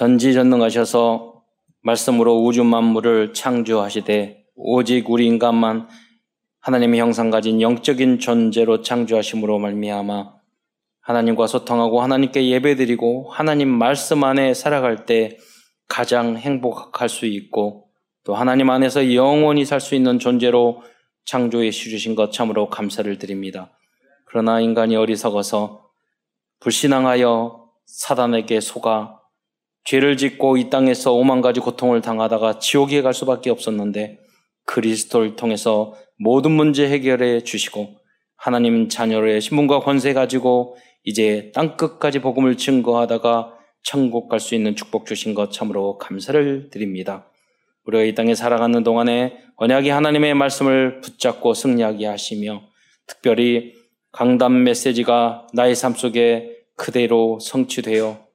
[0.00, 1.42] 전지전능하셔서
[1.82, 5.88] 말씀으로 우주 만물을 창조하시되 오직 우리 인간만
[6.60, 10.32] 하나님의 형상 가진 영적인 존재로 창조하심으로 말미암아
[11.02, 15.36] 하나님과 소통하고 하나님께 예배드리고 하나님 말씀 안에 살아갈 때
[15.86, 17.90] 가장 행복할 수 있고
[18.24, 20.82] 또 하나님 안에서 영원히 살 수 있는 존재로
[21.26, 23.70] 창조해 주신 것 참으로 감사를 드립니다.
[24.24, 25.90] 그러나 인간이 어리석어서
[26.60, 29.19] 불신앙하여 사단에게 속아
[29.90, 34.20] 죄를 짓고 이 땅에서 오만 가지 고통을 당하다가 지옥에 갈 수밖에 없었는데
[34.64, 37.96] 그리스도를 통해서 모든 문제 해결해 주시고
[38.36, 45.06] 하나님 자녀의 신분과 권세 가지고 이제 땅 끝까지 복음을 증거하다가 천국 갈 수 있는 축복
[45.06, 47.26] 주신 것 참으로 감사를 드립니다.
[47.84, 52.62] 우리가 이 땅에 살아가는 동안에 언약이 하나님의 말씀을 붙잡고 승리하게 하시며
[53.08, 53.74] 특별히
[54.12, 58.29] 강단 메시지가 나의 삶 속에 그대로 성취되어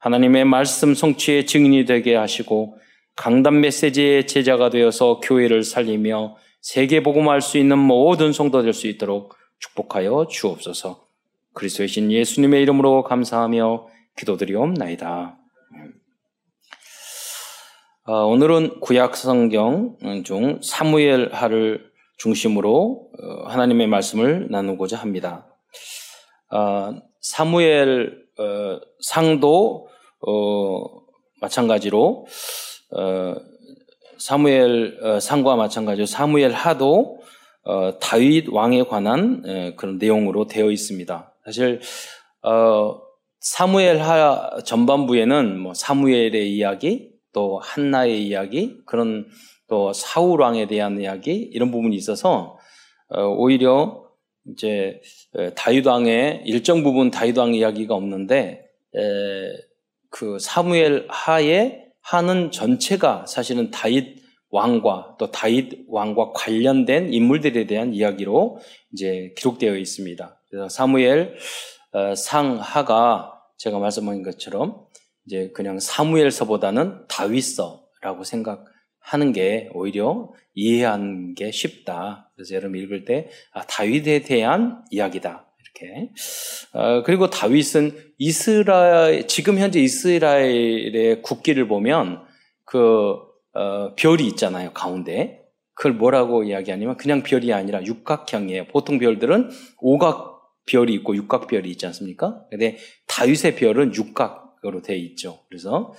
[0.00, 2.76] 하나님의 말씀 성취의 증인이 되게 하시고
[3.16, 9.34] 강단 메시지의 제자가 되어서 교회를 살리며 세계 복음할 수 있는 모든 성도 될 수 있도록
[9.58, 11.06] 축복하여 주옵소서.
[11.52, 15.36] 그리스도의 신 예수님의 이름으로 감사하며 기도드리옵나이다.
[18.06, 25.46] 어, 오늘은 구약 성경 중 사무엘하를 중심으로 어, 하나님의 말씀을 나누고자 합니다.
[26.50, 28.18] 어, 사무엘
[29.02, 29.89] 상도
[31.40, 32.26] 마찬가지로
[34.18, 37.20] 사무엘 상과 마찬가지로 사무엘 하도
[38.00, 41.34] 다윗 왕에 관한 그런 내용으로 되어 있습니다.
[41.44, 41.80] 사실
[43.40, 49.26] 사무엘 하 전반부에는 뭐 사무엘의 이야기, 또 한나의 이야기, 그런
[49.70, 52.58] 또 사울 왕에 대한 이야기 이런 부분이 있어서
[53.08, 54.04] 어, 오히려
[54.52, 55.00] 이제
[55.54, 58.64] 다윗 왕의 일정 부분 다윗 왕 이야기가 없는데
[60.10, 64.20] 그 사무엘 하에 하는 전체가 사실은 다윗
[64.50, 68.58] 왕과 또 다윗 왕과 관련된 인물들에 대한 이야기로
[68.92, 70.40] 이제 기록되어 있습니다.
[70.48, 71.36] 그래서 사무엘
[71.92, 74.86] 어, 상하가 제가 말씀드린 것처럼
[75.26, 82.30] 이제 그냥 사무엘서보다는 다윗서라고 생각하는 게 오히려 이해하는 게 쉽다.
[82.34, 85.49] 그래서 여러분 읽을 때 아, 다윗에 대한 이야기다.
[85.74, 86.10] 이렇게.
[86.72, 92.22] 어, 그리고 다윗은 이스라엘 지금 현재 이스라엘의 국기를 보면
[92.64, 93.16] 그
[93.54, 95.40] 어, 별이 있잖아요 가운데.
[95.74, 98.66] 그걸 뭐라고 이야기하냐면 그냥 별이 아니라 육각형이에요.
[98.66, 99.48] 보통 별들은
[99.78, 100.30] 오각
[100.66, 102.44] 별이 있고 육각 별이 있지 않습니까?
[102.50, 102.76] 근데
[103.06, 105.40] 다윗의 별은 육각으로 되어 있죠.
[105.48, 105.94] 그래서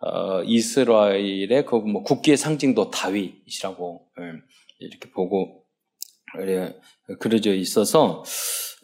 [0.00, 4.42] 어, 이스라엘의 그 뭐 국기의 상징도 다윗이라고 음,
[4.78, 5.64] 이렇게 보고
[7.20, 8.24] 그려져 있어서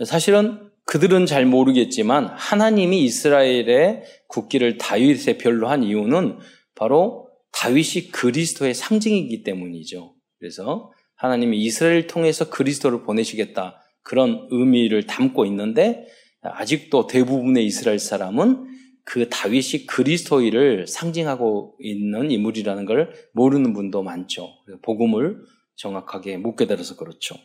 [0.04, 6.38] 사실은 그들은 잘 모르겠지만 하나님이 이스라엘의 국기를 다윗의 별로 한 이유는
[6.74, 10.14] 바로 다윗이 그리스도의 상징이기 때문이죠.
[10.38, 13.80] 그래서 하나님이 이스라엘을 통해서 그리스도를 보내시겠다.
[14.02, 16.06] 그런 의미를 담고 있는데
[16.42, 18.66] 아직도 대부분의 이스라엘 사람은
[19.04, 24.48] 그 다윗이 그리스도인을 상징하고 있는 인물이라는 걸 모르는 분도 많죠.
[24.82, 25.36] 복음을
[25.76, 27.36] 정확하게 못 깨달아서 그렇죠.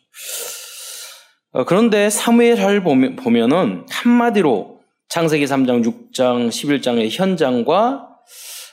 [1.56, 8.10] 어, 그런데 사무엘을 보면은 한마디로 창세기 3장, 6장, 11장의 현장과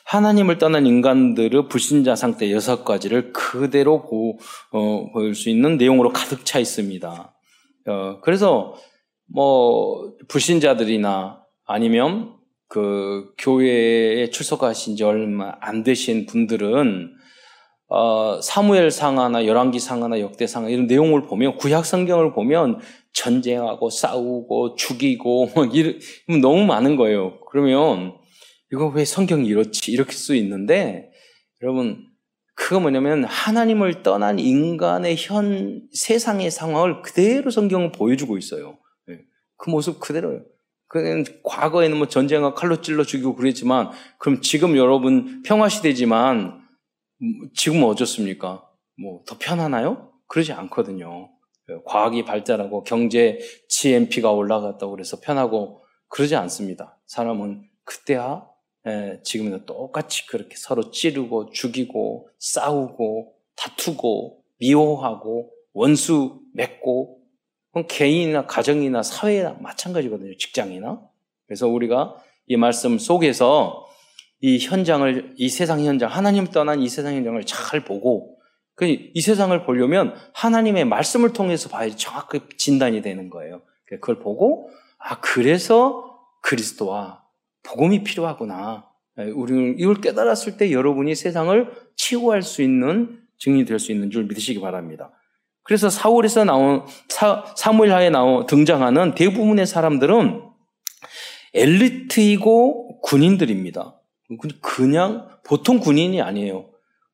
[0.07, 4.37] 하나님을 떠난 인간들의 불신자 상태 여섯 가지를 그대로 보,
[4.73, 7.35] 어, 보일 수 있는 내용으로 가득 차 있습니다.
[7.87, 8.75] 어, 그래서
[9.33, 12.33] 뭐 불신자들이나 아니면
[12.67, 17.15] 그 교회에 출석하신 지 얼마 안 되신 분들은
[17.95, 22.81] 어, 사무엘 상 하나 열왕기 상 하나 역대 상하 이런 내용을 보면 구약 성경을 보면
[23.13, 27.39] 전쟁하고 싸우고 죽이고 이런 너무 많은 거예요.
[27.51, 28.15] 그러면
[28.73, 31.11] 이거 왜 성경이 이렇지 이렇게 수 있는데
[31.63, 32.07] 여러분
[32.55, 38.79] 그거 뭐냐면 하나님을 떠난 인간의 현 세상의 상황을 그대로 성경은 보여주고 있어요.
[39.07, 39.19] 네.
[39.59, 40.41] 그 모습 그대로요.
[40.89, 46.62] 그 과거에는 뭐 전쟁과 칼로 찔러 죽이고 그랬지만 그럼 지금 여러분 평화 시대지만
[47.55, 48.69] 지금 어떻습니까?
[49.01, 50.13] 뭐 더 편하나요?
[50.27, 51.31] 그러지 않거든요.
[51.69, 51.77] 네.
[51.87, 53.39] 과학이 발달하고 경제
[53.69, 56.99] GNP가 올라갔다고 그래서 편하고 그러지 않습니다.
[57.07, 58.47] 사람은 그때야
[58.87, 67.21] 예, 지금은 똑같이 그렇게 서로 찌르고 죽이고 싸우고 다투고 미워하고 원수 맺고
[67.89, 70.37] 개인이나 가정이나 사회나 마찬가지거든요.
[70.37, 71.01] 직장이나.
[71.47, 72.17] 그래서 우리가
[72.47, 73.87] 이 말씀 속에서
[74.43, 78.39] 이 현장을 이 세상 현장 하나님 떠난 이 세상 현장을 잘 보고
[78.75, 83.63] 그이 세상을 보려면 하나님의 말씀을 통해서 봐야지 정확하게 진단이 되는 거예요.
[83.87, 84.69] 그걸 보고
[84.99, 87.23] 아 그래서 그리스도와
[87.63, 88.87] 복음이 필요하구나.
[89.19, 94.25] 예, 우리는 이걸 깨달았을 때 여러분이 세상을 치유할 수 있는 증인이 될 수 있는 줄
[94.25, 95.13] 믿으시기 바랍니다.
[95.63, 100.43] 그래서 사월에서 나온 사, 사무엘하에 나온 등장하는 대부분의 사람들은
[101.55, 104.02] 엘리트이고 군인들입니다.
[104.61, 106.71] 그냥 보통 군인이 아니에요.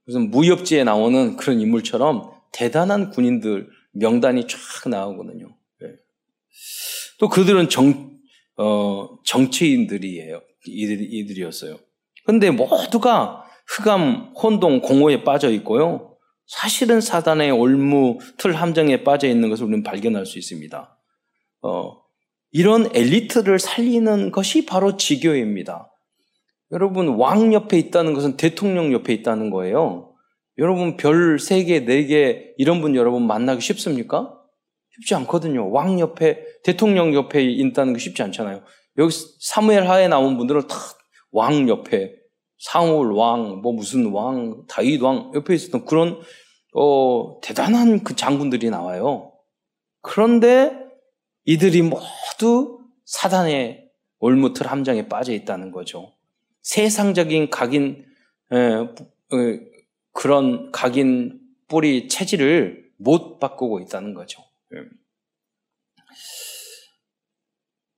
[0.06, 5.54] 무슨 무협지에 나오는 그런 인물처럼 대단한 군인들 명단이 쫙 나오거든요.
[5.80, 5.88] 네.
[7.18, 8.18] 또 그들은 정,
[8.56, 10.40] 어, 정치인들이에요.
[10.66, 11.78] 이들, 이들이었어요.
[12.24, 16.16] 근데 모두가 흑암, 혼동, 공허에 빠져 있고요.
[16.46, 20.98] 사실은 사단의 올무, 틀 함정에 빠져 있는 것을 우리는 발견할 수 있습니다.
[21.62, 22.02] 어,
[22.50, 25.90] 이런 엘리트를 살리는 것이 바로 지교입니다.
[26.72, 30.14] 여러분, 왕 옆에 있다는 것은 대통령 옆에 있다는 거예요.
[30.58, 34.34] 여러분, 별 3개, 4개, 이런 분 여러분 만나기 쉽습니까?
[34.96, 35.70] 쉽지 않거든요.
[35.70, 38.62] 왕 옆에, 대통령 옆에 있다는 게 쉽지 않잖아요.
[38.98, 40.76] 여기 사무엘 하에 나온 분들은 다
[41.30, 42.14] 왕 옆에,
[42.58, 46.20] 사울 왕, 뭐 무슨 왕, 다윗 왕 옆에 있었던 그런,
[46.74, 49.32] 어, 대단한 그 장군들이 나와요.
[50.00, 50.72] 그런데
[51.44, 53.88] 이들이 모두 사단의
[54.18, 56.12] 올무틀 함정에 빠져 있다는 거죠.
[56.68, 58.04] 세상적인 각인,
[58.52, 59.60] 에, 에,
[60.12, 64.42] 그런 각인 뿌리 체질을 못 바꾸고 있다는 거죠.
[64.74, 64.80] 예.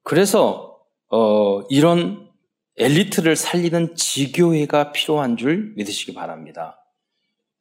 [0.04, 0.78] 그래서
[1.08, 2.30] 어, 이런
[2.76, 6.78] 엘리트를 살리는 지교회가 필요한 줄 믿으시기 바랍니다.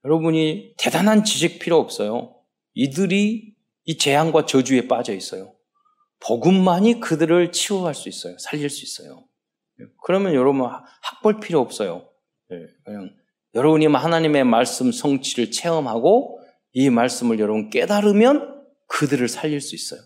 [0.06, 2.36] 여러분이 대단한 지식 필요 없어요.
[2.76, 5.56] 이들이 이 재앙과 저주에 빠져 있어요.
[6.20, 8.38] 복음만이 그들을 치유할 수 있어요.
[8.38, 9.29] 살릴 수 있어요.
[9.82, 9.86] 예.
[10.04, 10.70] 그러면 여러분
[11.02, 12.08] 학볼 필요 없어요.
[12.52, 12.66] 예.
[12.86, 13.10] 그냥
[13.56, 16.40] 여러분이 하나님의 말씀 성취를 체험하고
[16.74, 20.00] 이 말씀을 여러분 깨달으면 그들을 살릴 수 있어요.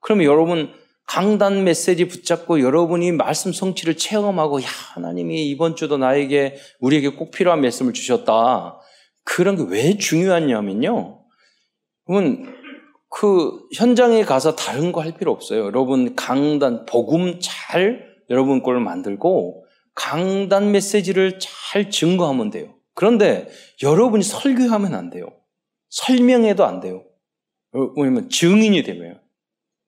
[0.00, 0.72] 그러면 여러분
[1.06, 7.60] 강단 메시지 붙잡고 여러분이 말씀 성취를 체험하고 야 하나님이 이번 주도 나에게 우리에게 꼭 필요한
[7.62, 8.78] 말씀을 주셨다.
[9.24, 11.24] 그런 게 왜 중요하냐면요.
[12.06, 12.54] 그러면
[13.10, 15.64] 그 현장에 가서 다른 거 할 필요 없어요.
[15.64, 19.64] 여러분 강단 복음 잘 여러분 걸 만들고
[19.94, 22.74] 강단 메시지를 잘 증거하면 돼요.
[22.94, 23.48] 그런데
[23.82, 25.26] 여러분이 설교하면 안 돼요.
[25.90, 27.04] 설명해도 안 돼요.
[27.96, 29.20] 왜냐면 증인이 되면.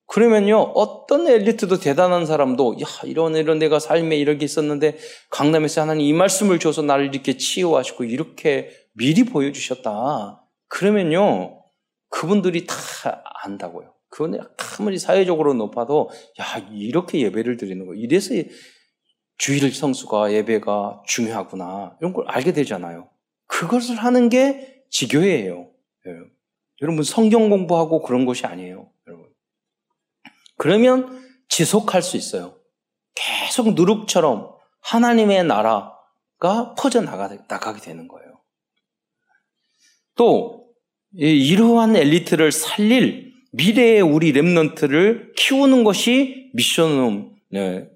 [0.06, 4.98] 그러면요, 어떤 엘리트도 대단한 사람도, 야, 이런, 이런 내가 삶에 이렇게 있었는데,
[5.30, 10.44] 강남에서 하나님 이 말씀을 줘서 나를 이렇게 치유하시고, 이렇게 미리 보여주셨다.
[10.66, 11.62] 그러면요,
[12.08, 12.74] 그분들이 다
[13.44, 13.89] 안다고요.
[14.10, 14.40] 그건
[14.78, 16.10] 아무리 사회적으로 높아도,
[16.40, 17.94] 야, 이렇게 예배를 드리는 거.
[17.94, 18.34] 이래서
[19.38, 21.96] 주일 성수가 예배가 중요하구나.
[22.00, 23.08] 이런 걸 알게 되잖아요.
[23.46, 25.70] 그것을 하는 게 지교회예요.
[26.06, 26.12] 예.
[26.82, 28.90] 여러분 성경 공부하고 그런 것이 아니에요.
[29.06, 29.28] 여러분.
[30.56, 32.58] 그러면 지속할 수 있어요.
[33.14, 38.40] 계속 누룩처럼 하나님의 나라가 퍼져 나가게 되는 거예요.
[40.16, 40.68] 또
[41.12, 47.88] 이러한 엘리트를 살릴 미래의 우리 랩런트를 키우는 것이 미션홈, 네,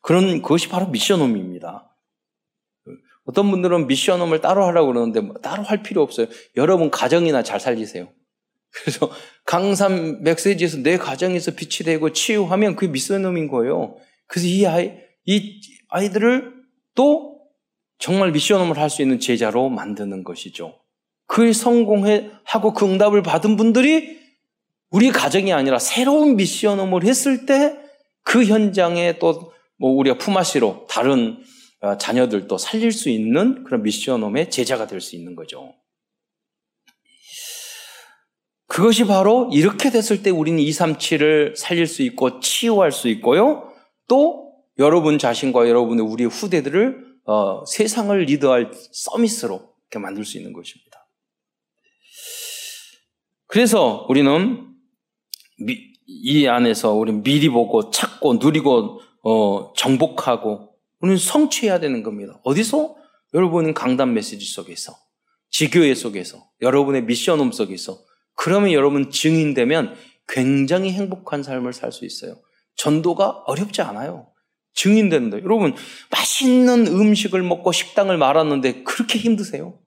[0.00, 1.88] 그런 그것이 바로 미션홈입니다.
[3.24, 6.26] 어떤 분들은 미션홈을 따로 하라고 그러는데 뭐 따로 할 필요 없어요.
[6.56, 8.08] 여러분 가정이나 잘 살리세요.
[8.70, 9.10] 그래서
[9.44, 13.96] 강산 메시지에서 내 가정에서 빛이 되고 치유하면 그게 미션홈인 거예요.
[14.26, 14.92] 그래서 이 아이
[15.26, 16.52] 이 아이들을
[16.94, 17.38] 또
[17.98, 20.80] 정말 미션홈을 할 수 있는 제자로 만드는 것이죠.
[21.26, 24.21] 그 성공하고 그 응답을 받은 분들이
[24.92, 27.80] 우리 가정이 아니라 새로운 미션홈을 했을 때
[28.24, 31.42] 그 현장에 또 뭐 우리가 품앗이로 다른
[31.80, 35.74] 어, 자녀들도 살릴 수 있는 그런 미션홈의 제자가 될 수 있는 거죠.
[38.68, 43.72] 그것이 바로 이렇게 됐을 때 우리는 237을 살릴 수 있고 치유할 수 있고요.
[44.06, 51.08] 또 여러분 자신과 여러분의 우리 후대들을 어, 세상을 리드할 서밋으로 이렇게 만들 수 있는 것입니다.
[53.48, 54.71] 그래서 우리는
[55.64, 62.40] 미, 이 안에서 우리 미리 보고 찾고 누리고 어, 정복하고 우리는 성취해야 되는 겁니다.
[62.44, 62.96] 어디서?
[63.34, 64.94] 여러분은 강단 메시지 속에서,
[65.50, 67.98] 지교회 속에서, 여러분의 미션홈 속에서.
[68.34, 69.94] 그러면 여러분 증인되면
[70.28, 72.36] 굉장히 행복한 삶을 살 수 있어요.
[72.76, 74.28] 전도가 어렵지 않아요.
[74.74, 75.38] 증인된다.
[75.38, 75.74] 여러분,
[76.10, 79.78] 맛있는 음식을 먹고 식당을 말았는데 그렇게 힘드세요?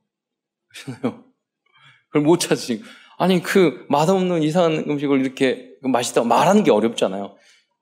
[2.09, 2.83] 그걸 못 찾으시고.
[3.17, 7.35] 아니, 그 맛없는 이상한 음식을 이렇게 맛있다고 말하는 게 어렵잖아요.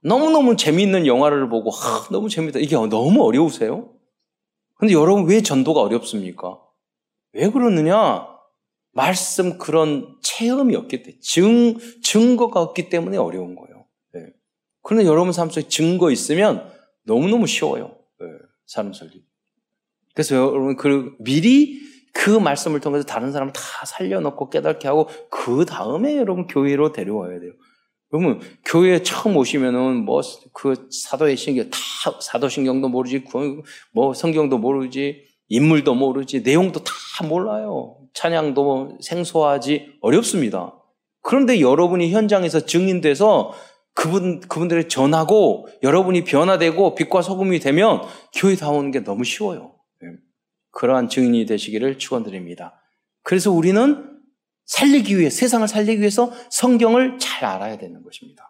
[0.04, 2.60] 너무너무 재미있는 영화를 보고 하, 너무 재밌다.
[2.60, 3.94] 이게 너무 어려우세요?
[4.75, 6.60] 근데 여러분 왜 전도가 어렵습니까?
[7.34, 8.28] 왜 그러느냐?
[8.92, 13.86] 말씀 그런 체험이 없기 때문에 증, 증거가 없기 때문에 어려운 거예요.
[14.13, 14.28] 네.
[14.84, 16.70] 그런데 여러분 삶 속에 증거 있으면
[17.04, 17.98] 너무너무 쉬워요.
[18.20, 18.28] 네.
[18.68, 19.24] 사람 살기.
[20.13, 21.82] 그래서 여러분 그 미리
[22.13, 27.51] 그 말씀을 통해서 다른 사람을 다 살려놓고 깨닫게 하고 그 다음에 여러분 교회로 데려와야 돼요.
[28.10, 30.22] 그러면 교회에 처음 오시면은 뭐
[30.53, 31.77] 그 사도의 신경 다
[32.22, 33.24] 사도신경도 모르지
[33.91, 36.93] 뭐 성경도 모르지 인물도 모르지 내용도 다
[37.27, 37.98] 몰라요.
[38.13, 40.75] 찬양도 생소하지 어렵습니다.
[41.22, 43.53] 그런데 여러분이 현장에서 증인돼서
[43.96, 48.01] 그분 그분들을 전하고 여러분이 변화되고 빛과 소금이 되면
[48.34, 49.73] 교회 다 오는 게 너무 쉬워요.
[50.74, 50.80] 네.
[50.80, 52.82] 그러한 증인이 되시기를 축원드립니다.
[53.24, 54.10] 그래서 우리는
[54.65, 58.50] 살리기 위해, 세상을 살리기 위해서 성경을 잘 알아야 되는 것입니다.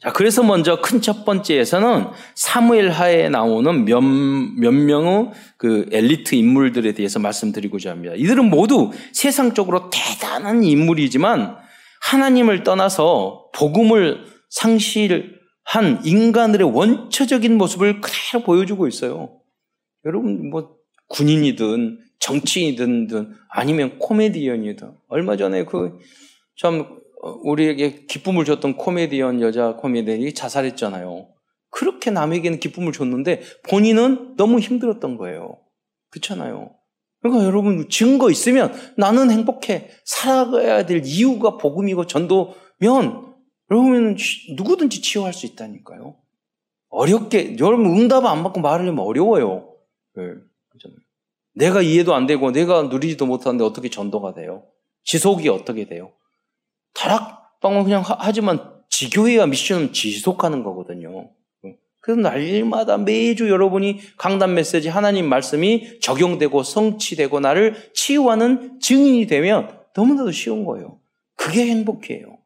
[0.00, 6.92] 자, 그래서 먼저 큰 첫 번째에서는 사무엘 하에 나오는 몇, 몇 명의 그 엘리트 인물들에
[6.94, 8.14] 대해서 말씀드리고자 합니다.
[8.16, 11.56] 이들은 모두 세상적으로 대단한 인물이지만
[12.02, 19.39] 하나님을 떠나서 복음을 상실한 인간들의 원초적인 모습을 그대로 보여주고 있어요.
[20.04, 20.76] 여러분, 뭐,
[21.08, 25.98] 군인이든 정치인이든 아니면 코미디언이든 얼마 전에 그
[26.60, 27.00] 참
[27.42, 31.28] 우리에게 기쁨을 줬던 코미디언 여자 코미디언이 자살했잖아요.
[31.70, 35.56] 그렇게 남에게는 기쁨을 줬는데 본인은 너무 힘들었던 거예요.
[36.10, 36.74] 그렇잖아요.
[37.22, 42.54] 그러니까 여러분 증거 있으면 나는 행복해 살아가야 될 이유가 복음이고 전도면
[43.70, 44.16] 여러분
[44.56, 46.16] 누구든지 치유할 수 있다니까요.
[46.90, 49.69] 어렵게 여러분 응답 안 받고 말을 하면 어려워요.
[50.16, 50.34] 네.
[51.52, 54.64] 내가 이해도 안 되고 내가 누리지도 못하는데 어떻게 전도가 돼요?
[55.04, 56.12] 지속이 어떻게 돼요?
[56.94, 61.30] 다락방은 그냥 하, 지만 지교회와 미션은 지속하는 거거든요.
[62.00, 70.32] 그래서 날마다 매주 여러분이 강단 메시지 하나님 말씀이 적용되고 성취되고 나를 치유하는 증인이 되면 너무나도
[70.32, 70.98] 쉬운 거예요.
[71.36, 72.38] 그게 행복해요.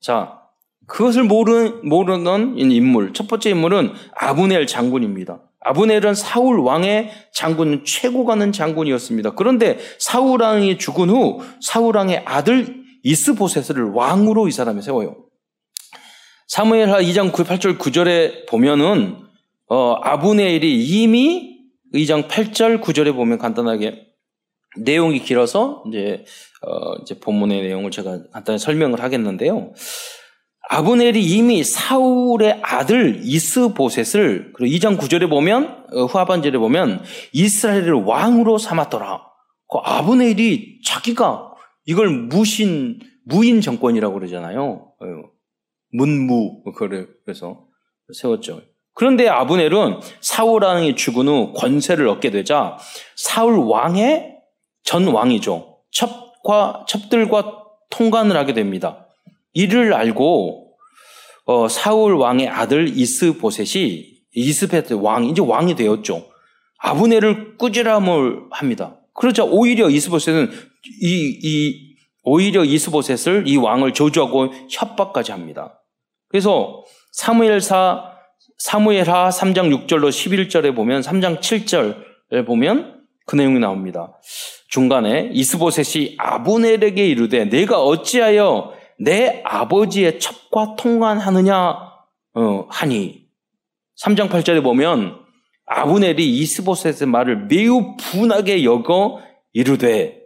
[0.00, 0.40] 자,
[0.86, 3.12] 그것을 모르는, 모르는 인물.
[3.12, 5.47] 첫 번째 인물은 아브넬 장군입니다.
[5.60, 9.34] 아브넬은 사울 왕의 장군, 최고 가는 장군이었습니다.
[9.34, 15.16] 그런데 사울 왕이 죽은 후 사울 왕의 아들 이스보셋을 왕으로 이 사람이 세워요.
[16.46, 19.16] 사무엘하 2장 8절 9절에 보면은
[19.68, 21.58] 어, 아브넬이 이미
[21.94, 24.06] 2장 8절 9절에 보면 간단하게
[24.78, 26.24] 내용이 길어서 이제
[26.62, 29.72] 어, 이제 본문의 내용을 제가 간단히 설명을 하겠는데요.
[30.70, 39.22] 아브넬이 이미 사울의 아들 이스보셋을 그리고 2장 9절에 보면 어, 후하반절에 보면 이스라엘을 왕으로 삼았더라.
[39.70, 41.54] 그 아브넬이 자기가
[41.86, 44.92] 이걸 무신 무인 정권이라고 그러잖아요.
[45.00, 45.06] 어,
[45.92, 46.62] 문무
[47.24, 47.64] 그래서
[48.12, 48.60] 세웠죠.
[48.92, 52.76] 그런데 아브넬은 사울 왕이 죽은 후 권세를 얻게 되자
[53.16, 54.36] 사울 왕의
[54.82, 55.78] 전 왕이죠.
[55.92, 59.07] 첩과 첩들과 통관을 하게 됩니다.
[59.52, 60.74] 이를 알고
[61.44, 66.26] 어, 사울 왕의 아들 이스보셋이 이스베트 왕 이제 왕이 되었죠.
[66.78, 69.00] 아브네를 꾸지람을 합니다.
[69.14, 70.50] 그러자 오히려 이스보셋은
[71.00, 75.82] 이, 이 오히려 이스보셋을 이 왕을 저주하고 협박까지 합니다.
[76.28, 78.12] 그래서 사무엘사
[78.58, 84.18] 사무엘하 3장 6절로 11절에 보면 3장 7절에 보면 그 내용이 나옵니다.
[84.68, 91.88] 중간에 이스보셋이 아브넬에게 이르되 내가 어찌하여 내 아버지의 첩과 통관하느냐
[92.34, 93.28] 어, 하니
[94.02, 95.18] 3장 8절에 보면
[95.66, 99.20] 아브넬이 이스보셋의 말을 매우 분하게 여겨
[99.52, 100.18] 이르되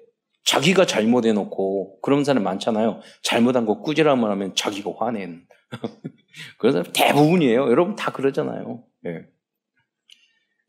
[0.45, 3.01] 자기가 잘못해 놓고 그런 사람 많잖아요.
[3.23, 5.47] 잘못한 거 꾸지람을 하면 자기가 화낸
[6.59, 7.71] 그런 사람 대부분이에요.
[7.71, 8.85] 여러분 다 그러잖아요.
[9.07, 9.27] 예.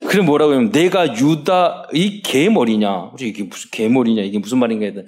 [0.07, 3.11] 그래 뭐라고 하면 내가 유다의 개머리냐?
[3.19, 4.23] 이게 무슨 개머리냐?
[4.23, 5.01] 이게 무슨 말인가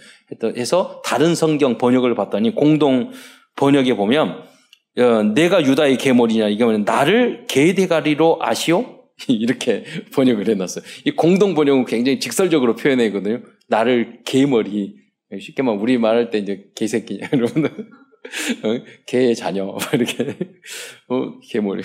[0.57, 3.11] 해서 다른 성경 번역을 봤더니 공동
[3.55, 4.43] 번역에 보면
[4.97, 6.47] 어, 내가 유다의 개머리냐?
[6.47, 6.83] 이게 뭐냐?
[6.85, 8.95] 나를 개대가리로 아시오?
[9.27, 9.83] 이렇게
[10.13, 10.83] 번역을 해놨어요.
[11.05, 13.41] 이 공동 번역은 굉장히 직설적으로 표현하거든요.
[13.67, 14.95] 나를 개머리.
[15.39, 17.65] 쉽게 말하면 우리 말할 때 이제 개새끼냐, 여러분.
[17.65, 18.83] 어?
[19.07, 19.75] 개의 자녀.
[19.93, 20.37] 이렇게.
[21.09, 21.81] 어, 개머리.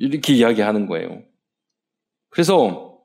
[0.00, 1.22] 어, 이렇게 이야기하는 거예요.
[2.30, 2.98] 그래서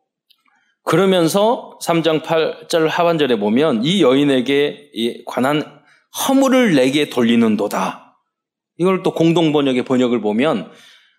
[0.83, 5.81] 그러면서 3장 8절 하반절에 보면 이 여인에게 관한
[6.27, 8.19] 허물을 내게 돌리는도다.
[8.77, 10.71] 이걸 또 공동 번역의 번역을 보면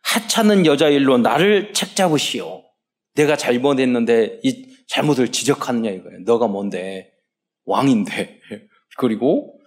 [0.04, 2.62] 하찮은 여자 일로 나를 책잡으시오.
[3.14, 6.20] 내가 잘못했는데 이 잘못을 지적하느냐 이거예요.
[6.20, 7.12] 너가 뭔데
[7.64, 8.40] 왕인데
[8.98, 9.58] 그리고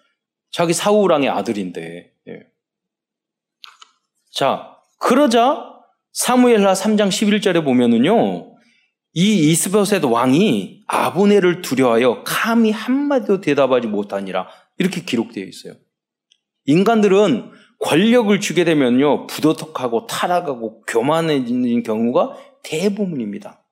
[0.51, 2.13] 자기 사우랑의 아들인데.
[2.30, 2.39] 예.
[4.32, 5.79] 자 그러자
[6.12, 8.56] 사무엘하 3장 11절에 보면은요,
[9.13, 14.48] 이 이스보셋 왕이 아브네를 두려워하여 감히 한마디도 대답하지 못하니라.
[14.78, 15.74] 이렇게 기록되어 있어요.
[16.66, 23.63] 인간들은 권력을 주게 되면요, 부도덕하고 타락하고 교만해지는 경우가 대부분입니다.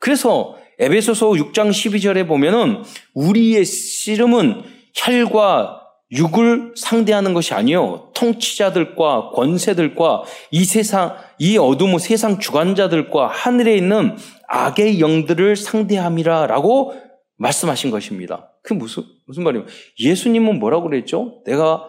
[0.00, 2.82] 그래서 에베소서 6장 12절에 보면은
[3.14, 4.62] 우리의 씨름은
[4.94, 5.81] 혈과
[6.12, 14.16] 육을 상대하는 것이 아니요 통치자들과 권세들과 이 세상 이 어둠의 세상 주관자들과 하늘에 있는
[14.46, 16.94] 악의 영들을 상대함이라라고
[17.36, 18.52] 말씀하신 것입니다.
[18.62, 19.66] 그 무슨 무슨 말이에요?
[19.98, 21.42] 예수님은 뭐라고 그랬죠?
[21.46, 21.88] 내가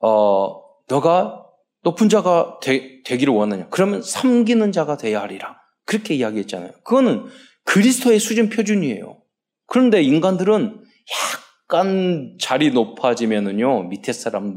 [0.00, 1.44] 어 너가
[1.82, 3.68] 높은 자가 되, 되기를 원하냐?
[3.70, 5.56] 그러면 섬기는 자가 되어야 하리라.
[5.86, 6.72] 그렇게 이야기했잖아요.
[6.82, 7.26] 그거는
[7.64, 9.18] 그리스도의 수준 표준이에요.
[9.66, 11.43] 그런데 인간들은 약
[11.74, 14.54] 간 자리 높아지면은요, 밑에 사람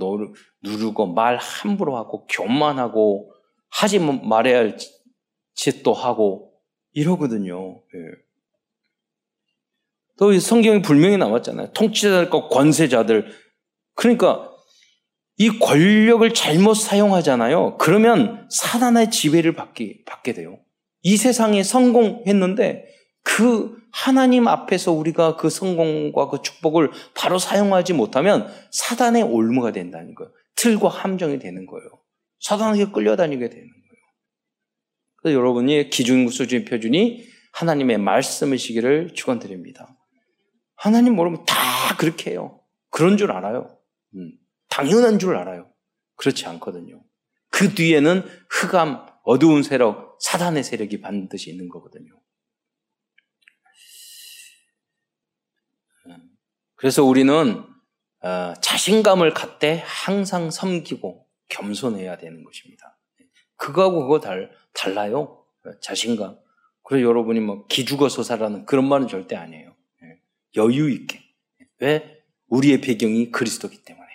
[0.62, 3.31] 누르고 말 함부로 하고 교만하고
[3.71, 4.77] 하지 말아야 할
[5.55, 6.53] 짓도 하고
[6.93, 7.81] 이러거든요.
[7.81, 8.00] 예.
[10.19, 11.71] 또 성경에 분명히 나왔잖아요.
[11.74, 13.31] 통치자들과 권세자들.
[13.95, 14.51] 그러니까
[15.38, 17.77] 이 권력을 잘못 사용하잖아요.
[17.77, 20.59] 그러면 사단의 지배를 받게, 받게 돼요.
[21.01, 22.86] 이 세상에 성공했는데
[23.24, 30.32] 그 하나님 앞에서 우리가 그 성공과 그 축복을 바로 사용하지 못하면 사단의 올무가 된다는 거예요.
[30.56, 31.88] 틀과 함정이 되는 거예요.
[32.39, 33.77] 사단에게 끌려다니게 되는 거예요.
[35.17, 39.98] 그래서 여러분이 기준 수준 표준이 하나님의 말씀이시기를 축원드립니다.
[40.75, 41.56] 하나님 모르면 다
[41.98, 42.62] 그렇게 해요.
[42.89, 43.77] 그런 줄 알아요.
[44.15, 44.32] 음,
[44.70, 45.72] 당연한 줄 알아요.
[46.15, 47.03] 그렇지 않거든요.
[47.50, 52.12] 그 뒤에는 흑암, 어두운 세력, 사단의 세력이 반드시 있는 거거든요.
[56.77, 57.63] 그래서 우리는
[58.24, 62.98] 어, 자신감을 갖되 항상 섬기고 겸손해야 되는 것입니다.
[63.57, 65.43] 그거하고 그거 달, 달라요.
[65.81, 66.38] 자신감.
[66.84, 69.75] 그래서 여러분이 뭐 기죽어 서사라는 그런 말은 절대 아니에요.
[70.03, 70.22] 예.
[70.55, 71.19] 여유 있게.
[71.79, 72.24] 왜?
[72.48, 74.07] 우리의 배경이 그리스도기 때문에.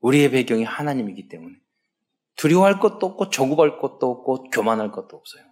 [0.00, 1.56] 우리의 배경이 하나님이기 때문에.
[2.36, 5.44] 두려워할 것도 없고 조급할 것도 없고 교만할 것도 없어요.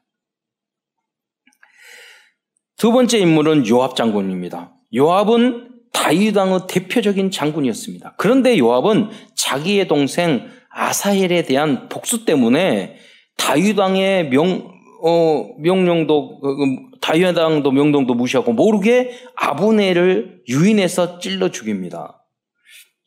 [2.77, 4.75] 두 번째 인물은 요압 장군입니다.
[4.95, 8.15] 요압은 다윗 왕의 대표적인 장군이었습니다.
[8.17, 12.97] 그런데 요압은 자기의 동생 아사헬에 대한 복수 때문에
[13.37, 16.65] 다윗 왕의 명 어, 명령도 그, 그,
[17.01, 22.25] 다윗 왕도 명령도 무시하고 모르게 아브네를 유인해서 찔러 죽입니다.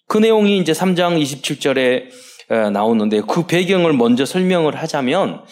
[0.08, 5.44] 그 내용이 이제 3장 27절에 나오는데 그 배경을 먼저 설명을 하자면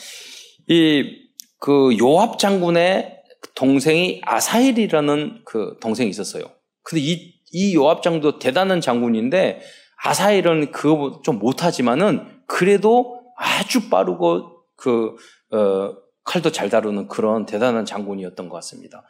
[0.70, 3.18] 이 그 요압 장군의
[3.56, 6.44] 동생이 아사헬이라는 그 동생이 있었어요.
[6.84, 9.62] 근데 이, 이 요압 장도 대단한 장군인데
[10.04, 15.15] 아사헬은 그거 좀 못하지만은 그래도 아주 빠르고 그,
[15.52, 19.04] 어, 칼도 잘 다루는 그런 대단한 장군이었던 것 같습니다.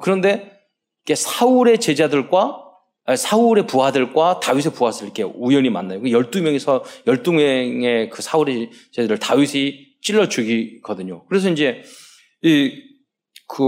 [0.00, 0.58] 그런데
[1.14, 2.62] 사울의 제자들과
[3.16, 6.00] 사울의 부하들과 다윗의 부하들 이렇게 우연히 만나요.
[6.00, 11.24] 12명이서 그 12명의 그 사울의 제자들을 다윗이 찔러 죽이거든요.
[11.26, 11.82] 그래서 이제
[12.42, 13.64] 이그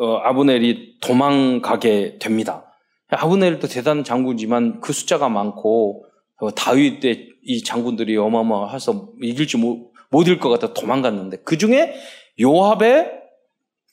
[0.00, 2.67] 어, 아브넬이 도망가게 됩니다.
[3.10, 6.04] 아브넬도 대단한 장군이지만 그 숫자가 많고
[6.40, 11.94] 어, 다윗 때 이 장군들이 어마어마해서 이길지 못, 못일 것 같아 도망갔는데 그 중에
[12.38, 13.10] 요압의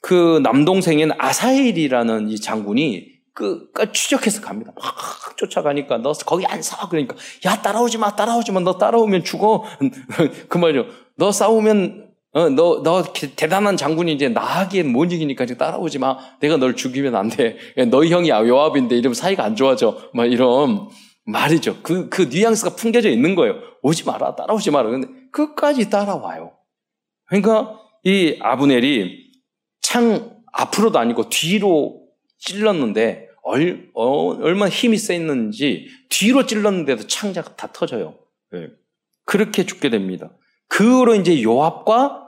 [0.02, 4.74] 그 남동생인 아사헬이라는 이 장군이 그, 그 추적해서 갑니다.
[4.78, 9.64] 확 쫓아가니까 너 거기 안 싸워 그러니까 야 따라오지 마 따라오지 마 너 따라오면 죽어
[10.50, 10.86] 그 말이요.
[11.16, 12.05] 너 싸우면
[12.36, 13.02] 어, 너, 너
[13.38, 16.18] 대단한 장군이 이제 나하기엔 못 이기니까 지금 따라오지 마.
[16.42, 17.56] 내가 널 죽이면 안 돼.
[17.90, 20.10] 너희 형이 요압인데 이러면 사이가 안 좋아져.
[20.14, 20.90] 막 이런
[21.24, 21.78] 말이죠.
[21.82, 23.56] 그, 그 뉘앙스가 풍겨져 있는 거예요.
[23.82, 24.36] 오지 마라.
[24.36, 24.90] 따라오지 마라.
[24.90, 26.52] 근데 끝까지 따라와요.
[27.28, 29.32] 그러니까 이 아브넬이
[29.80, 32.02] 창 앞으로도 아니고 뒤로
[32.40, 38.16] 찔렀는데 얼, 어, 얼마나 힘이 셌는지 뒤로 찔렀는데도 창자가 다 터져요.
[38.52, 38.68] 네.
[39.24, 40.32] 그렇게 죽게 됩니다.
[40.68, 42.25] 그 후로 이제 요압과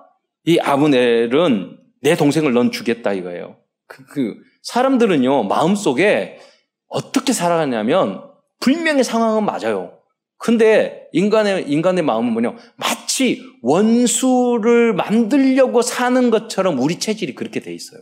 [0.47, 3.57] 이 아브넬은 내 동생을 넌 주겠다 이거예요.
[3.85, 6.39] 그, 그 사람들은요 마음 속에
[6.87, 8.23] 어떻게 살아가냐면
[8.61, 9.99] 분명히 상황은 맞아요.
[10.37, 12.55] 근데 인간의 인간의 마음은 뭐냐?
[12.77, 18.01] 마치 원수를 만들려고 사는 것처럼 우리 체질이 그렇게 돼 있어요.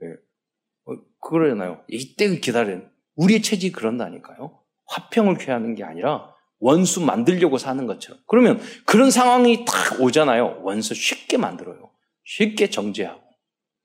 [0.00, 0.08] 네.
[0.86, 1.82] 어, 그러잖아요.
[1.88, 2.80] 이때 기다려.
[3.16, 4.58] 우리의 체질이 그런다니까요.
[4.86, 6.31] 화평을 취하는 게 아니라
[6.62, 8.20] 원수 만들려고 사는 것처럼.
[8.28, 10.60] 그러면 그런 상황이 딱 오잖아요.
[10.62, 11.90] 원수 쉽게 만들어요.
[12.24, 13.20] 쉽게 정죄하고.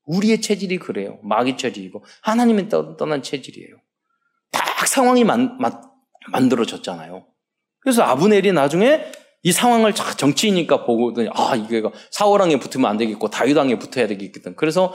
[0.04, 1.18] 우리의 체질이 그래요.
[1.24, 3.74] 마귀 체질이고 하나님의 떠난 체질이에요.
[4.52, 5.82] 딱 상황이 만, 만,
[6.30, 7.26] 만들어졌잖아요.
[7.80, 9.04] 그래서 아브넬이 나중에
[9.42, 14.54] 이 상황을 정치이니까 보고더니 아 이게 사울왕에 붙으면 안 되겠고 다윗왕에 붙어야 되겠거든.
[14.54, 14.94] 그래서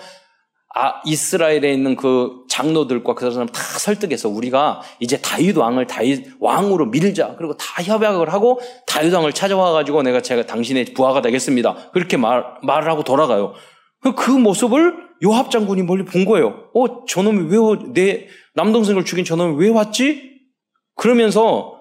[0.75, 6.87] 아, 이스라엘에 있는 그 장로들과 그 사람 다 설득해서 우리가 이제 다윗 왕을 다윗 왕으로
[6.87, 7.35] 밀자.
[7.37, 11.91] 그리고 다 협약을 하고 다윗 왕을 찾아와 가지고 내가 제가 당신의 부하가 되겠습니다.
[11.93, 13.53] 그렇게 말 말을 하고 돌아가요.
[14.15, 16.69] 그 모습을 요합 장군이 멀리 본 거예요.
[16.73, 20.31] 어, 저놈이 왜 내 남동생을 죽인 저놈이 왜 왔지?
[20.95, 21.79] 그러면서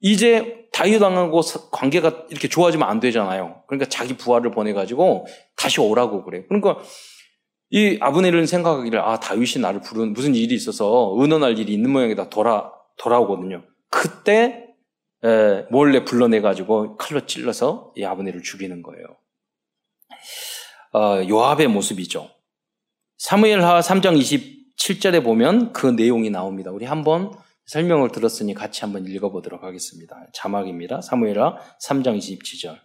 [0.00, 3.62] 이제 다윗 왕하고 관계가 이렇게 좋아지면 안 되잖아요.
[3.66, 6.42] 그러니까 자기 부하를 보내 가지고 다시 오라고 그래요.
[6.48, 6.78] 그러니까
[7.74, 12.70] 이 아브넬은 생각하기를 아 다윗이 나를 부른 무슨 일이 있어서 의논할 일이 있는 모양이다 돌아
[12.98, 13.64] 돌아오거든요.
[13.88, 14.66] 그때
[15.24, 19.06] 에, 몰래 불러내 가지고 칼로 찔러서 이 아브넬을 죽이는 거예요.
[20.92, 22.30] 어, 요압의 모습이죠.
[23.16, 24.20] 사무엘하 3장
[24.76, 26.70] 27절에 보면 그 내용이 나옵니다.
[26.70, 27.32] 우리 한번
[27.64, 30.14] 설명을 들었으니 같이 한번 읽어보도록 하겠습니다.
[30.34, 31.00] 자막입니다.
[31.00, 31.56] 사무엘하
[31.88, 32.78] 3장 27절.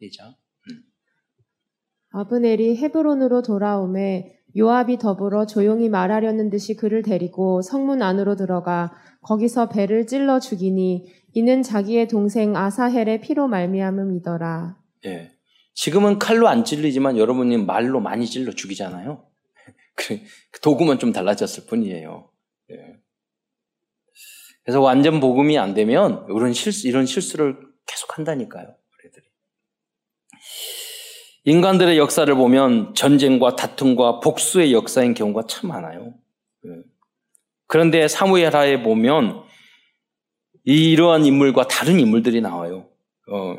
[0.00, 0.34] 시작.
[2.10, 8.92] 아브넬이 헤브론으로 돌아오매 요압이 더불어 조용히 말하려는 듯이 그를 데리고 성문 안으로 들어가
[9.22, 14.78] 거기서 배를 찔러 죽이니 이는 자기의 동생 아사헬의 피로 말미암음이더라.
[15.06, 15.30] 예.
[15.74, 19.24] 지금은 칼로 안 찔리지만 여러분이 말로 많이 찔러 죽이잖아요.
[19.94, 22.30] 그 도구만 좀 달라졌을 뿐이에요.
[22.72, 22.96] 예.
[24.64, 28.74] 그래서 완전 복음이 안 되면 이런 실수, 이런 실수를 계속 한다니까요.
[31.48, 36.12] 인간들의 역사를 보면 전쟁과 다툼과 복수의 역사인 경우가 참 많아요.
[36.66, 36.70] 예.
[37.66, 39.44] 그런데 사무엘하에 보면
[40.64, 42.88] 이러한 인물과 다른 인물들이 나와요.
[43.30, 43.56] 어,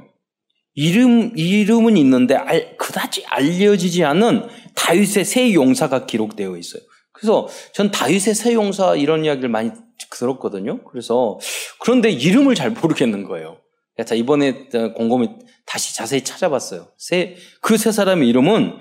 [0.75, 6.83] 이름 이름은 있는데 알, 그다지 알려지지 않은 다윗의 새 용사가 기록되어 있어요.
[7.11, 9.71] 그래서 전 다윗의 새 용사 이런 이야기를 많이
[10.11, 10.83] 들었거든요.
[10.83, 11.39] 그래서
[11.79, 13.57] 그런데 이름을 잘 모르겠는 거예요.
[14.05, 15.29] 자 이번에 곰곰이
[15.65, 16.87] 다시 자세히 찾아봤어요.
[16.97, 18.79] 세, 그 세 사람의 이름은,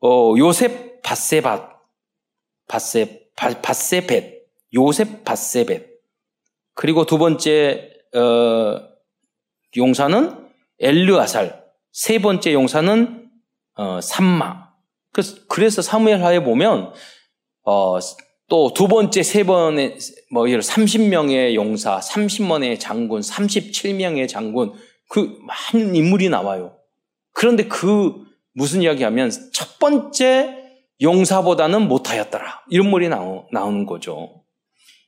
[0.00, 1.70] 어, 요셉 바세밭,
[2.68, 4.42] 바세, 바, 바세벳,
[4.74, 5.86] 요셉 바세벳.
[6.74, 8.80] 그리고 두 번째, 어,
[9.76, 10.48] 용사는
[10.80, 11.64] 엘르아살.
[11.92, 13.30] 세 번째 용사는,
[13.76, 14.70] 어, 삼마.
[15.12, 16.92] 그래서, 그래서 사무엘 하에 보면,
[17.62, 17.98] 어,
[18.54, 19.98] 또 두 번째, 세 번의,
[20.30, 24.74] 뭐, 예를 30명의 용사, 30명의 장군, 37명의 장군,
[25.08, 25.36] 그
[25.72, 26.76] 많은 인물이 나와요.
[27.32, 28.14] 그런데 그
[28.52, 30.56] 무슨 이야기 하면 첫 번째
[31.02, 32.62] 용사보다는 못하였더라.
[32.70, 34.44] 이런 말이 나오, 나오는 거죠.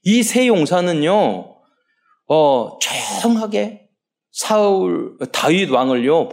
[0.02, 1.56] 이 세 용사는요,
[2.28, 3.88] 어, 조용하게
[4.32, 6.30] 사울, 다윗 왕을요,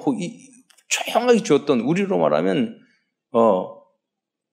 [0.90, 2.76] 조용하게 주었던, 우리로 말하면,
[3.34, 3.83] 어,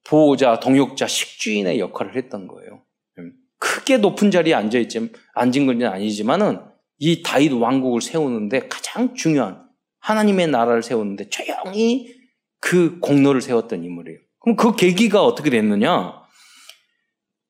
[0.04, 2.82] 보호자, 동역자, 식주인의 역할을 했던 거예요.
[3.18, 9.66] 음, 크게 높은 자리에 앉아있지, 앉은 건 아니지만은, 이 다윗 왕국을 세우는데 가장 중요한
[10.00, 12.14] 하나님의 나라를 세우는데 조용히
[12.60, 14.18] 그 공로를 세웠던 인물이에요.
[14.40, 16.20] 그럼 그 계기가 어떻게 됐느냐?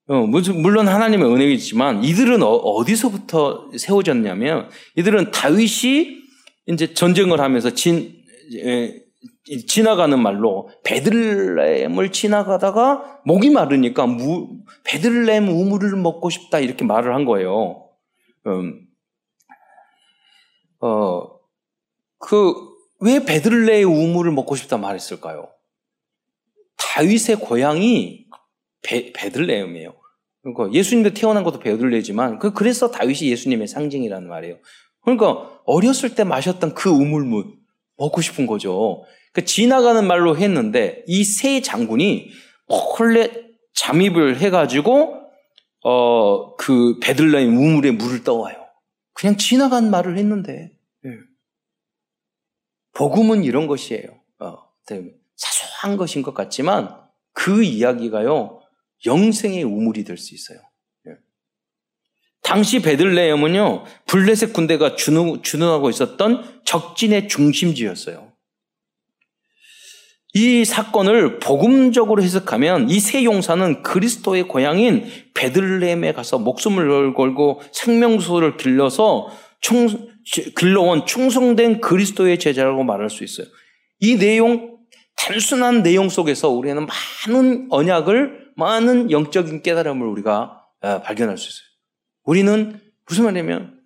[0.06, 6.20] 어, 물론 하나님의 은혜이지만 이들은 어, 디서부터 세워졌냐면 이들은 다윗이
[6.66, 8.14] 이제 전쟁을 하면서 진,
[8.56, 8.94] 에,
[9.66, 17.88] 지나가는 말로 베들레헴을 지나가다가 목이 마르니까 무, 베들레헴 우물을 먹고 싶다 이렇게 말을 한 거예요.
[18.46, 18.86] 음,
[20.80, 21.22] 어,
[22.18, 22.54] 그,
[23.00, 25.48] 왜 베들레의 우물을 먹고 싶다 말했을까요?
[26.76, 28.26] 다윗의 고향이
[28.82, 29.94] 베, 베들레헴이에요.
[30.42, 34.56] 그러니까 예수님도 태어난 것도 베들레지만 그 그래서 다윗이 예수님의 상징이라는 말이에요.
[35.02, 37.59] 그러니까 어렸을 때 마셨던 그 우물물
[38.00, 39.04] 먹고 싶은 거죠.
[39.32, 42.30] 그 지나가는 말로 했는데 이 세 장군이
[42.98, 43.30] 몰래
[43.74, 45.20] 잠입을 해가지고
[45.84, 48.56] 어 그 베들레헴 우물에 물을 떠와요.
[49.14, 50.72] 그냥 지나간 말을 했는데
[51.06, 51.10] 예.
[52.92, 54.20] 복음은 이런 것이에요.
[54.40, 54.56] 어,
[55.36, 57.00] 사소한 것인 것 같지만
[57.32, 58.60] 그 이야기가요
[59.06, 60.58] 영생의 우물이 될 수 있어요.
[62.46, 62.48] 예.
[62.48, 68.30] 당시 베들레헴은요 블레셋 군대가 주능, 주능하고 있었던 적진의 중심지였어요.
[70.32, 79.28] 이 사건을 복음적으로 해석하면 이 세 용사는 그리스도의 고향인 베들레헴에 가서 목숨을 걸고 생명수를 길러서
[79.60, 79.88] 총,
[80.56, 83.46] 길러온 충성된 그리스도의 제자라고 말할 수 있어요.
[83.98, 84.78] 이 내용,
[85.16, 86.86] 단순한 내용 속에서 우리는
[87.26, 91.69] 많은 언약을, 많은 영적인 깨달음을 우리가 어, 발견할 수 있어요.
[92.24, 93.80] 우리는 무슨 말이냐면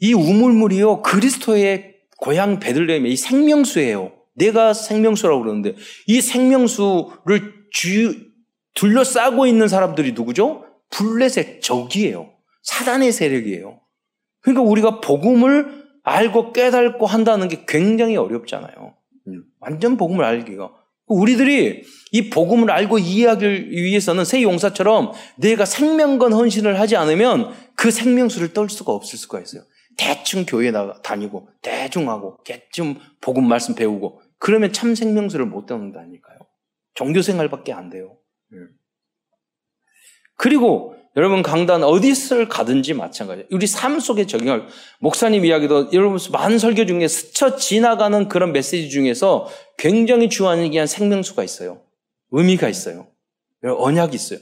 [0.00, 4.12] 이 우물물이요 그리스도의 고향 베들레헴의 이 생명수예요.
[4.34, 5.74] 내가 생명수라고 그러는데
[6.06, 8.28] 이 생명수를 주,
[8.74, 10.64] 둘러싸고 있는 사람들이 누구죠?
[10.90, 12.32] 블레셋 적이에요.
[12.62, 13.80] 사단의 세력이에요.
[14.40, 18.94] 그러니까 우리가 복음을 알고 깨닫고 한다는 게 굉장히 어렵잖아요.
[19.28, 20.70] 음, 완전 복음을 알기가
[21.08, 28.52] 우리들이 이 복음을 알고 이해하기 위해서는 새 용사처럼 내가 생명건 헌신을 하지 않으면 그 생명수를
[28.52, 29.62] 떨 수가 없을 수가 있어요.
[29.96, 36.38] 대충 교회 나 다니고 대충 하고 대충 복음 말씀 배우고 그러면 참 생명수를 못 떠는다니까요.
[36.94, 38.16] 종교 생활밖에 안 돼요.
[38.52, 38.58] 예.
[40.36, 43.48] 그리고 여러분 강단 어디를 가든지 마찬가지예요.
[43.50, 44.68] 우리 삶 속에 적용할
[45.00, 51.82] 목사님 이야기도 여러분 많은 설교 중에 스쳐 지나가는 그런 메시지 중에서 굉장히 중요한 생명수가 있어요.
[52.30, 53.08] 의미가 있어요.
[53.64, 54.38] 언약이 있어요.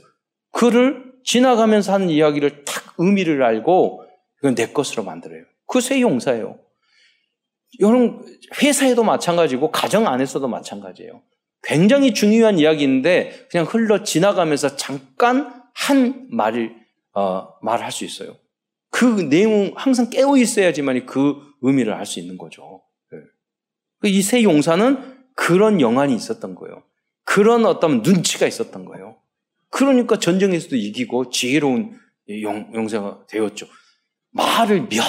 [0.53, 4.05] 그를 지나가면서 하는 이야기를 탁 의미를 알고
[4.37, 5.45] 그건 내 것으로 만들어요.
[5.67, 6.59] 그새 용사예요.
[7.81, 8.23] 여러분
[8.63, 11.23] 회사에도 마찬가지고 가정 안에서도 마찬가지예요.
[11.63, 16.75] 굉장히 중요한 이야기인데 그냥 흘러 지나가면서 잠깐 한 말을
[17.13, 18.37] 어, 말할 수 있어요.
[18.91, 22.83] 그 내용 항상 깨어 있어야지만 그 의미를 알 수 있는 거죠.
[23.13, 23.19] 네.
[24.01, 26.83] 그 이세 용사는 그런 영안이 있었던 거예요.
[27.25, 29.17] 그런 어떤 눈치가 있었던 거예요.
[29.71, 31.99] 그러니까 전쟁에서도 이기고 지혜로운
[32.43, 33.67] 용, 용사가 되었죠.
[34.33, 35.03] 말을 몇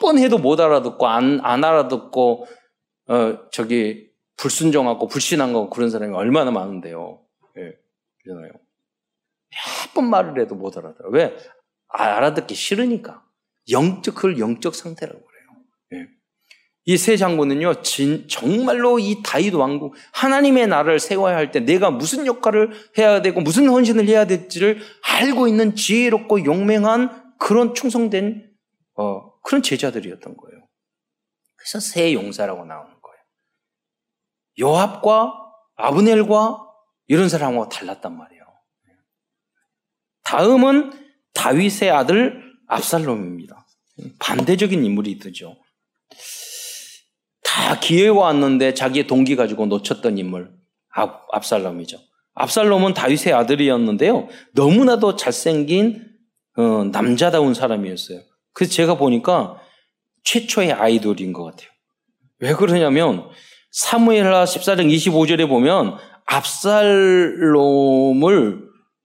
[0.00, 2.46] 번 해도 못 알아듣고 안, 안 알아듣고
[3.08, 7.20] 어, 저기 불순종하고 불신한 거 그런 사람이 얼마나 많은데요.
[7.58, 7.72] 예,
[8.22, 8.50] 그잖아요.
[9.50, 11.08] 몇 번 말을 해도 못 알아들어.
[11.10, 11.36] 왜?
[11.88, 13.24] 알아듣기 싫으니까.
[13.70, 15.46] 영적, 그걸 영적 상태라고 그래요.
[15.94, 16.08] 예.
[16.84, 22.70] 이세 장군은요, 진, 정말로 이 다윗 왕국, 하나님의 나라를 세워야 할 때 내가 무슨 역할을
[22.98, 28.48] 해야 되고 무슨 헌신을 해야 될지를 알고 있는 지혜롭고 용맹한 그런 충성된,
[28.96, 30.66] 어, 그런 제자들이었던 거예요.
[31.56, 33.18] 그래서 새 용사라고 나오는 거예요.
[34.60, 35.32] 요압과
[35.76, 36.66] 아브넬과
[37.08, 38.39] 이런 사람하고 달랐단 말이에요.
[40.30, 40.92] 다음은
[41.34, 43.66] 다윗의 아들 압살롬입니다.
[44.20, 45.56] 반대적인 인물이 되죠.
[47.42, 50.52] 다 기회가 왔는데 자기의 동기 가지고 놓쳤던 인물
[50.94, 51.98] 압, 압살롬이죠.
[52.34, 54.28] 압살롬은 다윗의 아들이었는데요.
[54.54, 56.06] 너무나도 잘생긴
[56.56, 58.20] 어, 남자다운 사람이었어요.
[58.52, 59.60] 그래서 제가 보니까
[60.22, 61.68] 최초의 아이돌인 것 같아요.
[62.38, 63.28] 왜 그러냐면
[63.72, 67.50] 사무엘하 14장 25절에 보면 압살롬을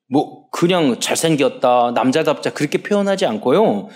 [0.10, 3.90] 뭐 그냥 잘생겼다, 남자답자 그렇게 표현하지 않고요.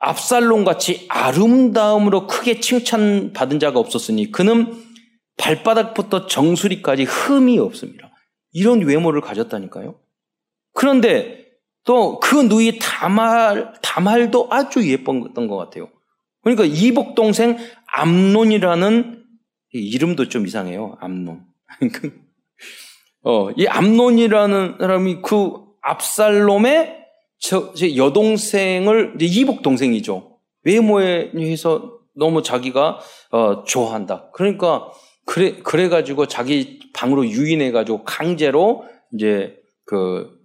[0.00, 4.74] 압살롬 같이 아름다움으로 크게 칭찬받은 자가 없었으니 그는
[5.38, 8.10] 발바닥부터 정수리까지 흠이 없습니다.
[8.52, 9.98] 이런 외모를 가졌다니까요.
[10.72, 11.46] 그런데
[11.86, 15.88] 또 그 누이 다말, 다말도 아주 예뻤던 것 같아요.
[16.42, 19.24] 그러니까 이복 동생 암론이라는
[19.72, 20.96] 이름도 좀 이상해요.
[21.00, 21.46] 암론.
[23.26, 27.04] 어, 이 암론이라는 사람이 그 압살롬의
[27.38, 30.38] 저, 여동생을 이복 동생이죠.
[30.62, 33.00] 외모에 해서 너무 자기가
[33.32, 34.30] 어, 좋아한다.
[34.32, 34.90] 그러니까
[35.24, 40.36] 그래 그래 가지고 자기 방으로 유인해 가지고 강제로 이제 그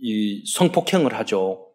[0.00, 1.66] 이 성폭행을 하죠.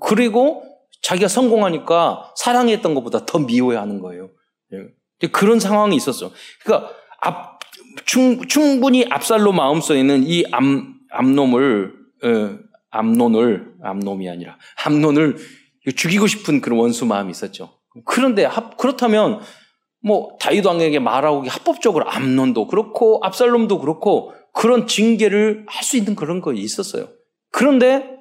[0.00, 0.62] 그리고
[1.02, 4.30] 자기가 성공하니까 사랑했던 것보다 더 미워해하는 거예요.
[4.72, 5.28] 예.
[5.28, 6.30] 그런 상황이 있었어.
[6.62, 7.55] 그러니까 앞
[8.06, 11.92] 충, 충분히 압살로 마음속에는 이 암, 암놈을,
[12.24, 12.58] 어,
[12.90, 15.36] 암론을, 암놈이 아니라, 암론을
[15.94, 17.78] 죽이고 싶은 그런 원수 마음이 있었죠.
[18.04, 19.40] 그런데 합, 그렇다면,
[20.02, 26.40] 뭐, 다윗 왕에게 말하고 합법적으로 암론도 그렇고, 압살롬도 그렇고, 그런 징계를 할 수 있는 그런
[26.40, 27.08] 거 있었어요.
[27.50, 28.16] 그런데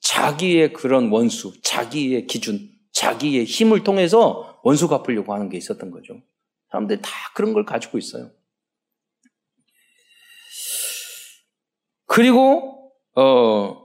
[0.00, 6.20] 자기의 그런 원수, 자기의 기준, 자기의 힘을 통해서 원수 갚으려고 하는 게 있었던 거죠.
[6.70, 8.30] 사람들이 다 그런 걸 가지고 있어요.
[12.18, 13.76] 그리고 어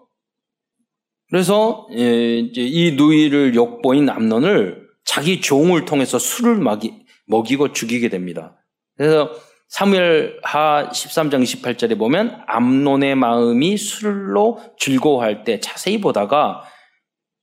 [1.29, 8.57] 그래서 예, 이 누이를 욕보인 암론을 자기 종을 통해서 술을 먹이, 먹이고 죽이게 됩니다.
[8.97, 9.29] 그래서
[9.69, 16.63] 사무엘하 13장 28절에 보면 암론의 마음이 술로 즐거워할 때 자세히 보다가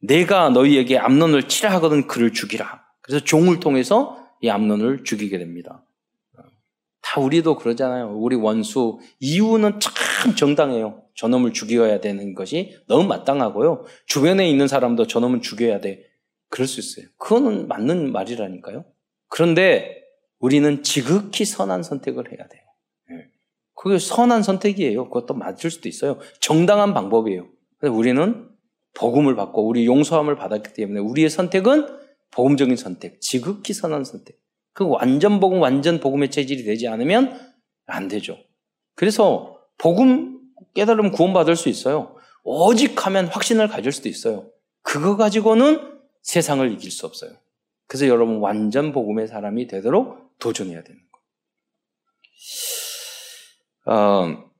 [0.03, 2.83] 내가 너희에게 암론을 치라 하거든 그를 죽이라.
[3.03, 5.85] 그래서 종을 통해서 이 암론을 죽이게 됩니다.
[7.11, 8.17] 다 우리도 그러잖아요.
[8.17, 11.03] 우리 원수 이유는 참 정당해요.
[11.17, 13.85] 저놈을 죽여야 되는 것이 너무 마땅하고요.
[14.07, 16.05] 주변에 있는 사람도 저놈은 죽여야 돼.
[16.51, 17.11] 그럴 수 있어요.
[17.19, 18.85] 그거는 맞는 말이라니까요.
[19.29, 20.05] 그런데
[20.39, 22.63] 우리는 지극히 선한 선택을 해야 돼요.
[23.11, 23.27] 예.
[23.75, 25.09] 그게 선한 선택이에요.
[25.09, 26.19] 그것도 맞을 수도 있어요.
[26.39, 27.49] 정당한 방법이에요.
[27.79, 28.49] 그래서 우리는
[28.95, 31.89] 복음을 받고 우리 용서함을 받았기 때문에 우리의 선택은
[32.31, 34.39] 복음적인 선택, 지극히 선한 선택.
[34.73, 37.39] 그 완전 복음, 완전 복음의 체질이 되지 않으면
[37.87, 38.39] 안 되죠.
[38.95, 40.41] 그래서 복음
[40.75, 42.17] 깨달으면 구원받을 수 있어요.
[42.43, 44.51] 오직 하면 확신을 가질 수도 있어요.
[44.83, 47.33] 그거 가지고는 세상을 이길 수 없어요.
[47.87, 51.01] 그래서 여러분 완전 복음의 사람이 되도록 도전해야 되는
[53.87, 53.99] 거예요.
[53.99, 54.51] 어,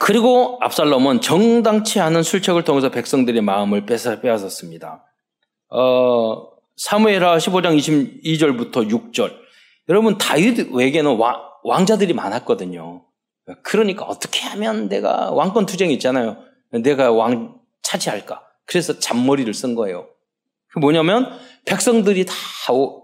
[0.00, 5.04] 그리고 압살롬은 정당치 않은 술책을 통해서 백성들의 마음을 빼앗았습니다.
[5.68, 9.41] 어, 사무엘하 15장 22절부터 6절.
[9.88, 11.18] 여러분 다윗에게는
[11.64, 13.04] 왕자들이 많았거든요.
[13.62, 16.38] 그러니까 어떻게 하면 내가 왕권 투쟁이 있잖아요.
[16.70, 18.42] 내가 왕 차지할까?
[18.66, 20.08] 그래서 잔머리를 쓴 거예요.
[20.68, 22.34] 그 뭐냐면 백성들이 다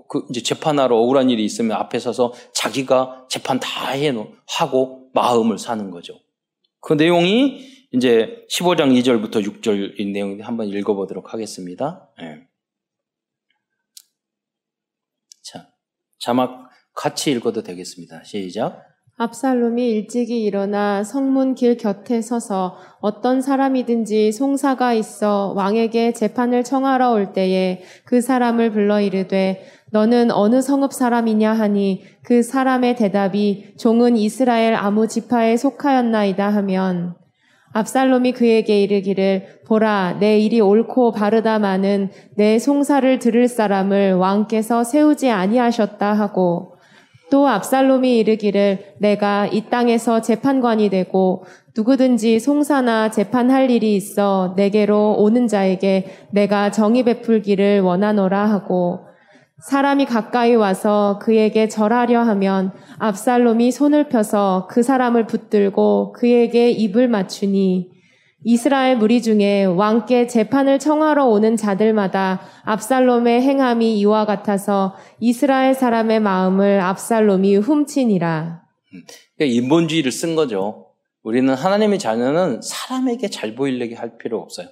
[0.09, 5.91] 그 이제 재판하러 억울한 일이 있으면 앞에 서서 자기가 재판 다 해놓 하고 마음을 사는
[5.91, 6.19] 거죠.
[6.81, 12.09] 그 내용이 이제 15장 2절부터 6절인 내용 한번 읽어보도록 하겠습니다.
[12.19, 12.49] 네.
[15.43, 15.69] 자,
[16.19, 16.68] 자막
[16.99, 18.25] 같이 읽어도 되겠습니다.
[18.25, 18.83] 시작.
[19.19, 27.33] 압살롬이 일찍이 일어나 성문 길 곁에 서서 어떤 사람이든지 송사가 있어 왕에게 재판을 청하러 올
[27.33, 34.75] 때에 그 사람을 불러 이르되 너는 어느 성읍 사람이냐 하니 그 사람의 대답이 종은 이스라엘
[34.75, 37.15] 아무 지파에 속하였나이다 하면
[37.73, 46.13] 압살롬이 그에게 이르기를 보라 내 일이 옳고 바르다마는 내 송사를 들을 사람을 왕께서 세우지 아니하셨다
[46.13, 46.78] 하고
[47.31, 51.45] 또 압살롬이 이르기를 내가 이 땅에서 재판관이 되고
[51.77, 59.01] 누구든지 송사나 재판할 일이 있어 내게로 오는 자에게 내가 정의 베풀기를 원하노라 하고
[59.61, 67.98] 사람이 가까이 와서 그에게 절하려 하면 압살롬이 손을 펴서 그 사람을 붙들고 그에게 입을 맞추니
[68.45, 76.81] 이스라엘 무리 중에 왕께 재판을 청하러 오는 자들마다 압살롬의 행함이 이와 같아서 이스라엘 사람의 마음을
[76.81, 78.63] 압살롬이 훔치니라.
[79.37, 80.87] 그러니까 인본주의를 쓴 거죠.
[81.23, 84.69] 우리는 하나님의 자녀는 사람에게 잘 보이려게 할 필요 없어요.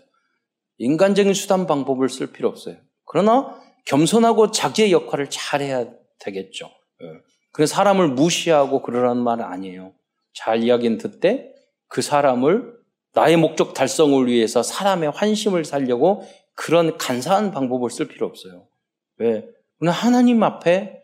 [0.78, 2.76] 인간적인 수단 방법을 쓸 필요 없어요.
[3.04, 5.86] 그러나 겸손하고 자기의 역할을 잘 해야
[6.20, 6.66] 되겠죠.
[7.02, 7.06] 예.
[7.52, 9.92] 그래서 사람을 무시하고 그러라는 말은 아니에요.
[10.34, 11.52] 잘 이야기는 듣되
[11.88, 12.75] 그 사람을
[13.16, 18.68] 나의 목적 달성을 위해서 사람의 환심을 살려고 그런 간사한 방법을 쓸 필요 없어요.
[19.16, 19.48] 왜?
[19.78, 21.02] 우리는 하나님 앞에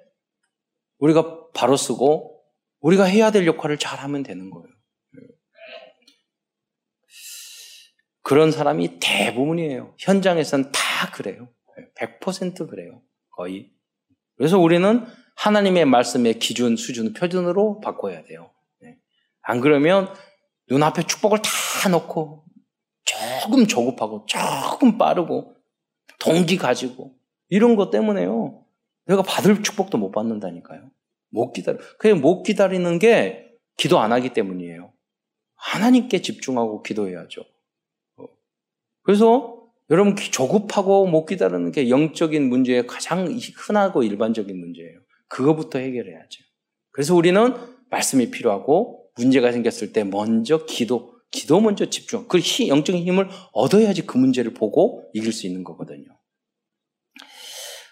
[0.98, 2.38] 우리가 바로 쓰고
[2.81, 4.68] 우리가 해야 될 역할을 잘 하면 되는 거예요.
[8.20, 9.94] 그런 사람이 대부분이에요.
[9.98, 11.48] 현장에서는 다 그래요.
[11.96, 13.03] 100% 그래요.
[13.31, 13.70] 거의.
[14.37, 18.53] 그래서 우리는 하나님의 말씀의 기준, 수준, 표준으로 바꿔야 돼요.
[18.83, 18.98] 네.
[19.40, 20.12] 안 그러면
[20.73, 22.45] 눈앞에 축복을 다 놓고
[23.05, 25.55] 조금 조급하고 조금 빠르고
[26.19, 27.15] 동기 가지고
[27.51, 28.65] 이런 것 때문에요.
[29.05, 30.91] 내가 받을 축복도 못 받는다니까요.
[31.29, 31.79] 못 기다려.
[31.99, 34.93] 그냥 못 기다리는 게 기도 안 하기 때문이에요.
[35.57, 37.45] 하나님께 집중하고 기도해야죠.
[38.17, 38.25] 어.
[39.03, 45.01] 그래서 여러분 조급하고 못 기다리는 게 영적인 문제의 가장 흔하고 일반적인 문제예요.
[45.29, 46.45] 그거부터 해결해야죠.
[46.93, 47.55] 그래서 우리는
[47.91, 52.27] 말씀이 필요하고 문제가 생겼을 때 먼저 기도, 기도 먼저 집중.
[52.29, 56.07] 그 영적인 힘을 얻어야지 그 문제를 보고 이길 수 있는 거거든요.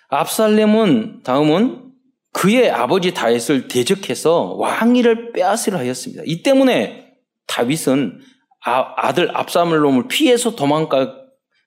[0.08, 1.92] 압살렘은 다음은
[2.32, 6.22] 그의 아버지 다윗을 대적해서 왕위를 빼앗으려 하였습니다.
[6.26, 8.20] 이 때문에 다윗은
[8.62, 11.16] 아, 들 압살롬을 피해서 도망가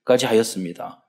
[0.05, 1.05] 까지 하였습니다.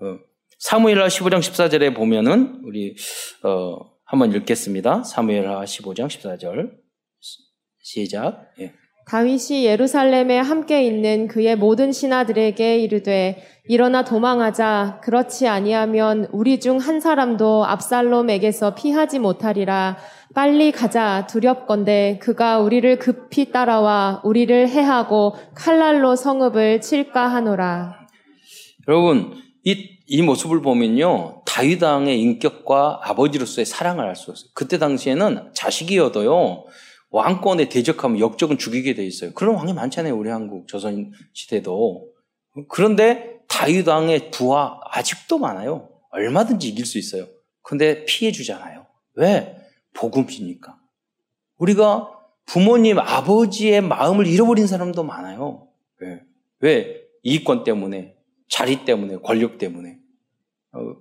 [0.00, 0.18] 어,
[0.58, 2.94] 사무엘하 15장 14절에 보면은 우리
[3.42, 5.02] 어, 한번 읽겠습니다.
[5.02, 6.83] 사무엘하 15장 14절
[7.84, 8.50] 시작.
[8.58, 8.72] 예.
[9.06, 17.00] 다윗이 예루살렘에 함께 있는 그의 모든 신하들에게 이르되 일어나 도망하자 그렇지 아니하면 우리 중 한
[17.00, 19.98] 사람도 압살롬에게서 피하지 못하리라
[20.34, 28.06] 빨리 가자 두렵건대 그가 우리를 급히 따라와 우리를 해하고 칼날로 성읍을 칠까 하노라
[28.88, 31.42] 여러분, 이, 이 모습을 보면요.
[31.46, 34.50] 다윗 왕의 인격과 아버지로서의 사랑을 알수 있어요.
[34.54, 36.64] 그때 당시에는 자식이어도요.
[37.14, 39.32] 왕권에 대적하면 역적은 죽이게 돼 있어요.
[39.34, 40.18] 그런 왕이 많잖아요.
[40.18, 42.08] 우리 한국 조선 시대도.
[42.68, 45.90] 그런데 다윗 왕의 부하 아직도 많아요.
[46.10, 47.28] 얼마든지 이길 수 있어요.
[47.62, 48.86] 근데 피해 주잖아요.
[49.14, 49.56] 왜?
[49.92, 50.76] 복음이니까.
[51.58, 52.10] 우리가
[52.46, 55.68] 부모님, 아버지의 마음을 잃어버린 사람도 많아요.
[56.00, 56.20] 왜?
[56.58, 57.00] 왜?
[57.22, 58.16] 이익권 때문에,
[58.48, 59.98] 자리 때문에, 권력 때문에.
[60.72, 60.96] 어,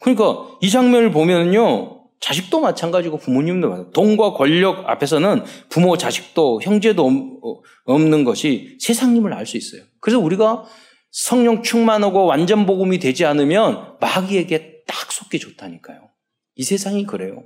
[0.00, 1.95] 그러니까 이 장면을 보면요.
[2.20, 9.46] 자식도 마찬가지고 부모님도 마찬가지고 돈과 권력 앞에서는 부모, 자식도 형제도 어, 없는 것이 세상님을 알
[9.46, 9.82] 수 있어요.
[10.00, 10.64] 그래서 우리가
[11.10, 16.10] 성령 충만하고 완전 복음이 되지 않으면 마귀에게 딱 속기 좋다니까요.
[16.56, 17.44] 이 세상이 그래요.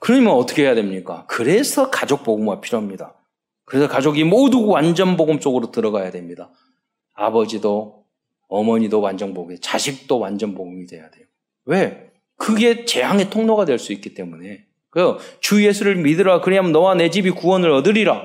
[0.00, 1.26] 그러면 어떻게 해야 됩니까?
[1.28, 3.14] 그래서 가족 복음화 필요합니다.
[3.64, 6.50] 그래서 가족이 모두 완전 복음 속으로 들어가야 됩니다.
[7.14, 8.04] 아버지도
[8.48, 11.26] 어머니도 완전 복음이 자식도 완전 복음이 돼야 돼요.
[11.64, 12.07] 왜?
[12.38, 16.40] 그게 재앙의 통로가 될 수 있기 때문에 그주 예수를 믿으라.
[16.40, 18.24] 그래야면 너와 내 집이 구원을 얻으리라.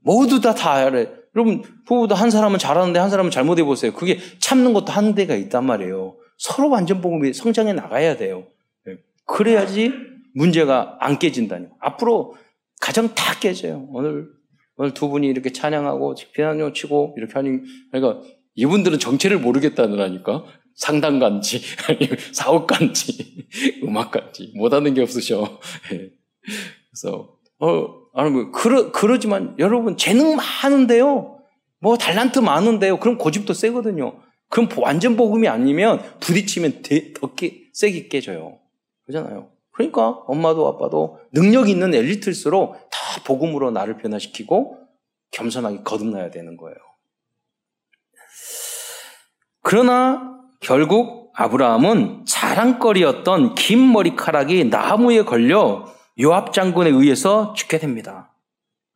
[0.00, 1.08] 모두 다다 하래.
[1.34, 3.92] 여러분, 부부도 한 사람은 잘하는데 한 사람은 잘못해 보세요.
[3.94, 6.16] 그게 참는 것도 한 대가 있단 말이에요.
[6.36, 8.44] 서로 완전 복음이 성장해 나가야 돼요.
[8.88, 8.98] 예.
[9.26, 9.92] 그래야지
[10.34, 11.68] 문제가 안 깨진다니.
[11.80, 12.34] 앞으로
[12.80, 13.86] 가정 다 깨져요.
[13.90, 14.26] 오늘
[14.76, 17.60] 오늘 두 분이 이렇게 찬양하고 피아노 치고 이렇게 하니
[17.92, 18.22] 그러니까
[18.54, 20.44] 이분들은 정체를 모르겠다느라니까
[20.74, 23.46] 상담간지 아니면 사업간지
[23.82, 25.60] 음악간지 못하는 게 없으셔.
[25.92, 26.10] 예.
[26.90, 31.38] 그래서 어 아니 뭐 그러 그러지만 여러분 재능 많은데요.
[31.78, 32.98] 뭐 달란트 많은데요.
[33.00, 34.20] 그럼 고집도 세거든요.
[34.48, 36.82] 그럼 완전 복음이 아니면 부딪히면
[37.14, 38.58] 더 깨, 세게 깨져요.
[39.06, 39.50] 그러잖아요.
[39.72, 44.78] 그러니까 엄마도 아빠도 능력 있는 엘리트일수록 다 복음으로 나를 변화시키고
[45.30, 46.76] 겸손하게 거듭나야 되는 거예요.
[49.62, 50.31] 그러나
[50.62, 55.86] 결국 아브라함은 자랑거리였던 긴 머리카락이 나무에 걸려
[56.20, 58.32] 요압 장군에 의해서 죽게 됩니다.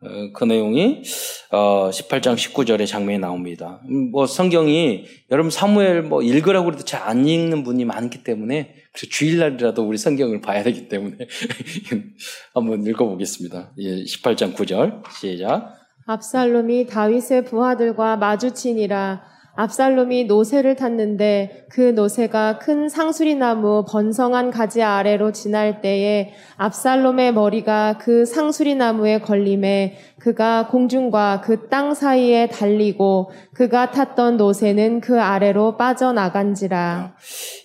[0.02, 1.02] 어, 그 내용이
[1.50, 3.80] 18장 어, 19절의 장면에 나옵니다.
[3.88, 9.06] 음, 뭐 성경이 여러분 사무엘 뭐 읽으라고 해도 잘 안 읽는 분이 많기 때문에 그래서
[9.10, 11.16] 주일날이라도 우리 성경을 봐야 되기 때문에
[12.52, 13.72] 한번 읽어보겠습니다.
[13.78, 15.74] 18장 예, 9절 시작.
[16.06, 25.80] 압살롬이 다윗의 부하들과 마주치니라 압살롬이 노새를 탔는데 그 노새가 큰 상수리나무 번성한 가지 아래로 지날
[25.80, 35.00] 때에 압살롬의 머리가 그 상수리나무에 걸림에 그가 공중과 그 땅 사이에 달리고 그가 탔던 노새는
[35.00, 37.16] 그 아래로 빠져나간지라.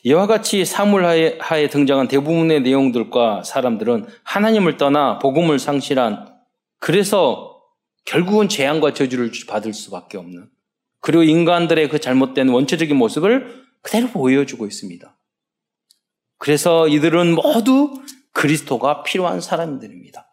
[0.03, 6.25] 이와 같이 사물 하에 하에 등장한 대부분의 내용들과 사람들은 하나님을 떠나 복음을 상실한
[6.79, 7.59] 그래서
[8.05, 10.47] 결국은 재앙과 저주를 받을 수밖에 없는
[11.01, 15.17] 그리고 인간들의 그 잘못된 원초적인 모습을 그대로 보여주고 있습니다.
[16.37, 17.93] 그래서 이들은 모두
[18.33, 20.27] 그리스도가 필요한 사람들입니다.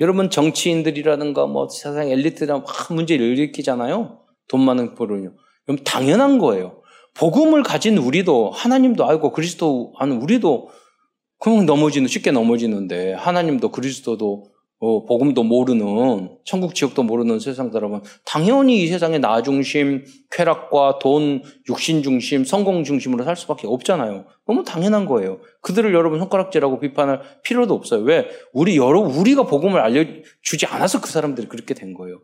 [0.00, 4.20] 여러분 정치인들이라든가 뭐 세상 엘리트랑 막 문제를 일으키잖아요.
[4.48, 5.34] 돈 많은 포로요.
[5.64, 6.82] 그럼 당연한 거예요.
[7.14, 10.70] 복음을 가진 우리도 하나님도 알고 그리스도 아는 우리도
[11.38, 14.49] 그냥 넘어지는 쉽게 넘어지는데 하나님도 그리스도도
[14.82, 21.42] 어, 복음도 모르는 천국 지옥도 모르는 세상 사람은 당연히 이 세상에 나 중심, 쾌락과 돈,
[21.68, 24.24] 육신 중심, 성공 중심으로 살 수밖에 없잖아요.
[24.46, 25.38] 너무 당연한 거예요.
[25.60, 28.00] 그들을 여러분 손가락질하고 비판할 필요도 없어요.
[28.00, 28.26] 왜?
[28.54, 32.18] 우리 여러 우리가 복음을 알려주지 않아서 그 사람들이 그렇게 된 거예요.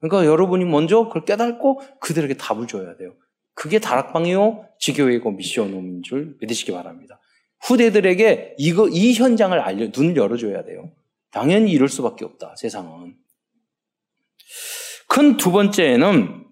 [0.00, 3.12] 그러니까 여러분이 먼저 그걸 깨닫고 그들에게 답을 줘야 돼요.
[3.54, 7.20] 그게 다락방이요, 지교회고 미션홈인 줄 믿으시기 바랍니다.
[7.60, 10.90] 후대들에게 이거 이 현장을 알려 눈을 열어줘야 돼요.
[11.32, 13.14] 당연히 이럴 수밖에 없다, 세상은.
[15.08, 16.42] 큰 두 번째는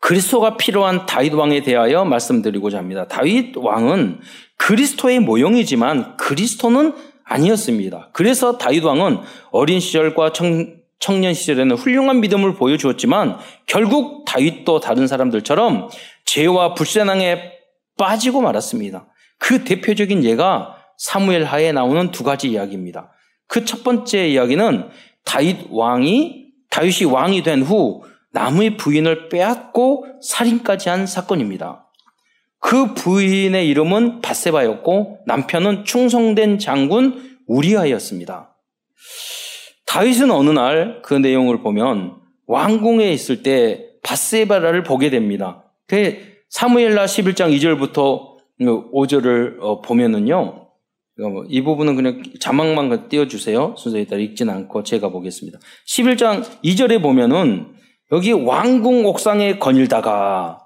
[0.00, 3.08] 그리스도가 필요한 다윗 왕에 대하여 말씀드리고자 합니다.
[3.08, 4.20] 다윗 왕은
[4.56, 6.94] 그리스도의 모형이지만 그리스도는
[7.24, 8.10] 아니었습니다.
[8.12, 15.88] 그래서 다윗 왕은 어린 시절과 청, 청년 시절에는 훌륭한 믿음을 보여주었지만 결국 다윗도 다른 사람들처럼
[16.24, 17.52] 죄와 불신앙에
[17.98, 19.06] 빠지고 말았습니다.
[19.38, 23.12] 그 대표적인 예가 사무엘 하에 나오는 두 가지 이야기입니다.
[23.48, 24.88] 그 첫 번째 이야기는
[25.24, 31.86] 다윗 왕이 다윗이 왕이 된 후 남의 부인을 빼앗고 살인까지 한 사건입니다.
[32.60, 38.54] 그 부인의 이름은 바세바였고 남편은 충성된 장군 우리아였습니다.
[39.86, 45.64] 다윗은 어느 날 그 내용을 보면 왕궁에 있을 때 바세바라를 보게 됩니다.
[45.86, 46.18] 그
[46.50, 50.67] 사무엘라 11장 2절부터 5절을 어, 보면은요.
[51.26, 53.74] 뭐 이 부분은 그냥 자막만 띄워주세요.
[53.76, 55.58] 순서에 따라 읽진 않고 제가 보겠습니다.
[55.86, 57.74] 11장 2절에 보면은
[58.12, 60.60] 여기 왕궁 옥상에 거닐다가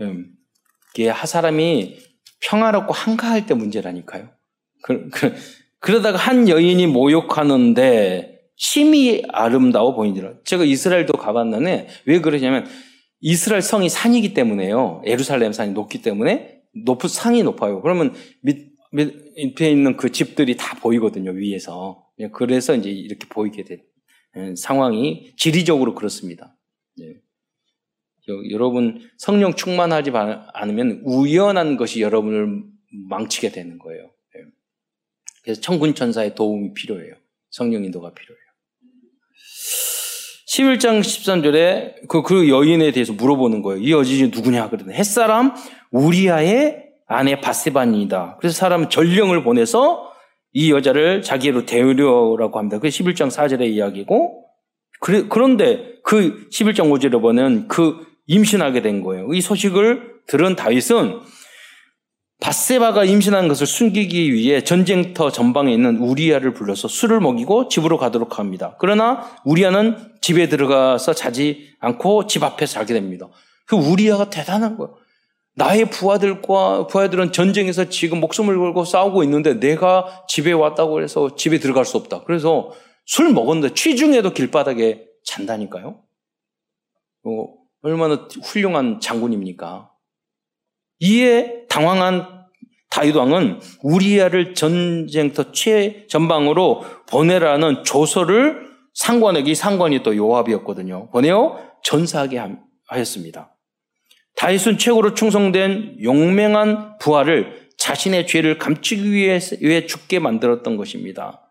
[0.00, 0.26] 음,
[0.94, 1.98] 이게 사람이
[2.40, 4.28] 평화롭고 한가할 때 문제라니까요.
[4.82, 5.34] 그, 그,
[5.78, 10.34] 그러다가 한 여인이 모욕하는데 심히 아름다워 보이더라.
[10.44, 12.66] 제가 이스라엘도 가봤는데 왜 그러냐면
[13.20, 15.02] 이스라엘 성이 산이기 때문에요.
[15.06, 17.80] 예루살렘 산이 높기 때문에 높은 상이 높아요.
[17.80, 22.06] 그러면 밑 밑에 있는 그 집들이 다 보이거든요, 위에서.
[22.18, 23.82] 예, 그래서 이제 이렇게 보이게 된
[24.36, 26.56] 예, 상황이 지리적으로 그렇습니다.
[27.00, 27.14] 예.
[28.50, 30.10] 여러분, 성령 충만하지
[30.52, 32.64] 않으면 우연한 것이 여러분을
[33.08, 34.10] 망치게 되는 거예요.
[35.44, 37.14] 그래서 천군천사의 도움이 필요해요.
[37.50, 38.46] 성령 인도가 필요해요.
[40.48, 43.80] 11장 13절에 그, 그 여인에 대해서 물어보는 거예요.
[43.80, 44.70] 이 여인이 누구냐?
[44.70, 45.54] 그러더니 햇사람
[45.92, 48.36] 우리아의 아내 바세반이다.
[48.40, 50.12] 그래서 사람은 전령을 보내서
[50.52, 52.78] 이 여자를 자기로 데려라고 합니다.
[52.78, 54.44] 그 11장 4절의 이야기고
[55.00, 59.32] 그런데 그 11장 5절에 보면 그 임신하게 된 거예요.
[59.32, 61.20] 이 소식을 들은 다윗은
[62.40, 68.76] 바세바가 임신한 것을 숨기기 위해 전쟁터 전방에 있는 우리아를 불러서 술을 먹이고 집으로 가도록 합니다.
[68.78, 73.28] 그러나 우리아는 집에 들어가서 자지 않고 집 앞에서 자게 됩니다.
[73.66, 74.96] 그 우리아가 대단한 거예요.
[75.56, 81.86] 나의 부하들과 부하들은 전쟁에서 지금 목숨을 걸고 싸우고 있는데 내가 집에 왔다고 해서 집에 들어갈
[81.86, 82.24] 수 없다.
[82.24, 82.72] 그래서
[83.06, 86.02] 술 먹었는데 취중에도 길바닥에 잔다니까요.
[87.24, 87.30] 어,
[87.82, 89.90] 얼마나 훌륭한 장군입니까?
[91.00, 92.44] 이에 당황한
[92.90, 101.10] 다윗 왕은 우리아를 전쟁터 최 전방으로 보내라는 조서를 상관에게 상관이 또 요압이었거든요.
[101.10, 102.42] 보내어 전사하게
[102.88, 103.55] 하였습니다.
[104.36, 109.38] 다윗은 최고로 충성된 용맹한 부하를 자신의 죄를 감추기 위해
[109.86, 111.42] 죽게 만들었던 것입니다.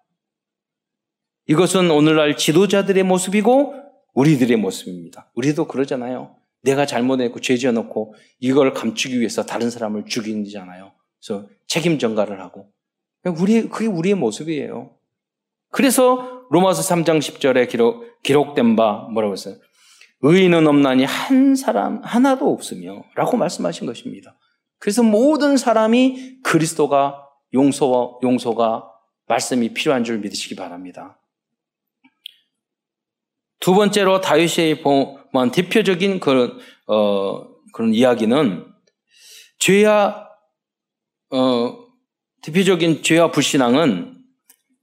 [1.48, 3.76] 이것은 오늘날 지도자들의 모습이고
[4.14, 5.32] 우리들의 모습입니다.
[5.36, 6.36] 우리도 그러잖아요.
[6.64, 10.94] 내가 잘못했고 죄 지어놓고 이걸 감추기 위해서 다른 사람을 죽이잖아요.
[11.20, 12.72] 그래서 책임 전가를 하고.
[13.40, 14.96] 우리, 그게 우리의 모습이에요.
[15.72, 19.58] 그래서 로마서 3장 10절에 기록, 기록된 바 뭐라고 했어요?
[20.28, 24.36] 의인은 없나니 한 사람 하나도 없으며 라고 말씀하신 것입니다.
[24.80, 28.92] 그래서 모든 사람이 그리스도가 용서, 용서가
[29.28, 31.20] 말씀이 필요한 줄 믿으시기 바랍니다.
[33.60, 36.58] 두 번째로 다윗이 보면 대표적인 그런
[36.88, 38.66] 어, 그런 이야기는
[39.60, 40.28] 죄와
[41.30, 41.86] 어,
[42.42, 44.18] 대표적인 죄와 불신앙은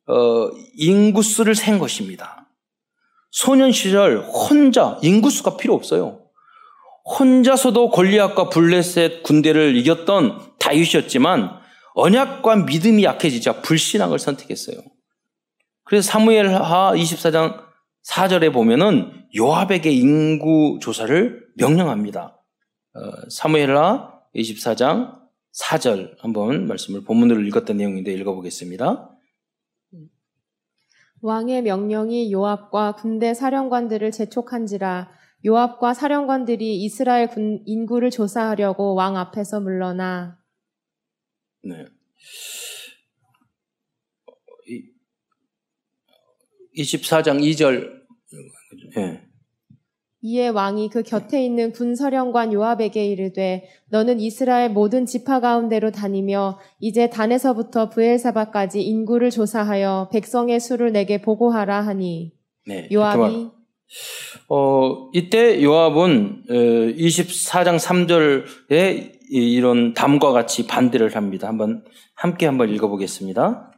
[0.07, 2.42] 어, 인구수를 센 것입니다.
[3.33, 6.21] 소년 시절 혼자 인구수가 필요 없어요.
[7.19, 11.51] 혼자서도 골리앗과 블레셋 군대를 이겼던 다윗이었지만
[11.95, 14.77] 언약과 믿음이 약해지자 불신앙을 선택했어요.
[15.85, 17.65] 그래서 사무엘하 24장
[18.09, 22.39] 4절에 보면은 요압에게 인구 조사를 명령합니다.
[22.95, 25.21] 어, 사무엘라 24장
[25.59, 29.12] 4절 한번 말씀을 본문으로 읽었던 내용인데 읽어보겠습니다.
[31.23, 35.11] 왕의 명령이 요압과 군대 사령관들을 재촉한지라
[35.45, 40.39] 요압과 사령관들이 이스라엘 군 인구를 조사하려고 왕 앞에서 물러나
[41.65, 41.87] 네.
[46.77, 48.03] 24장 2절.
[48.97, 49.32] 예.
[50.25, 57.11] 이에 왕이 그 곁에 있는 군사령관 요압에게 이르되 너는 이스라엘 모든 지파 가운데로 다니며 이제
[57.11, 62.33] 단에서부터 부엘사바까지 인구를 조사하여 백성의 수를 내게 보고하라 하니
[62.67, 63.51] 네, 요압이
[64.49, 71.49] 어, 이때 요압은 24장 3절에 이런 담과 같이 반대를 합니다.
[71.49, 73.73] 한번 함께 한번 읽어보겠습니다.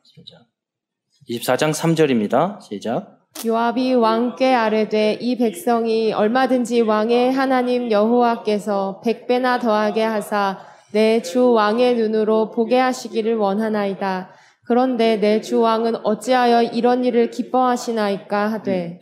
[1.30, 2.60] 24장 3절입니다.
[2.60, 3.23] 시작.
[3.44, 10.58] 요압이 왕께 아뢰되 이 백성이 얼마든지 왕의 하나님 여호와께서 백배나 더하게 하사
[10.92, 14.30] 내 주 왕의 눈으로 보게 하시기를 원하나이다.
[14.66, 19.00] 그런데 내 주 왕은 어찌하여 이런 일을 기뻐하시나이까 하되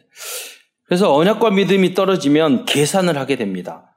[0.86, 3.94] 그래서 언약과 믿음이 떨어지면 계산을 하게 됩니다.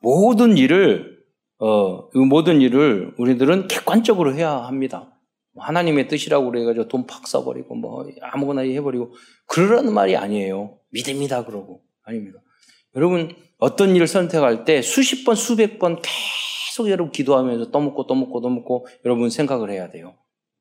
[0.00, 1.14] 모든 일을
[1.60, 5.13] 어, 모든 일을 우리들은 객관적으로 해야 합니다.
[5.54, 9.14] 뭐 하나님의 뜻이라고 그래가지고 돈 팍 써버리고 뭐 아무거나 해버리고
[9.46, 10.78] 그러라는 말이 아니에요.
[10.90, 12.40] 믿음이다 그러고 아닙니다.
[12.96, 18.86] 여러분 어떤 일을 선택할 때 수십 번 수백 번 계속 여러분 기도하면서 떠먹고 떠먹고 떠먹고
[19.04, 20.14] 여러분 생각을 해야 돼요.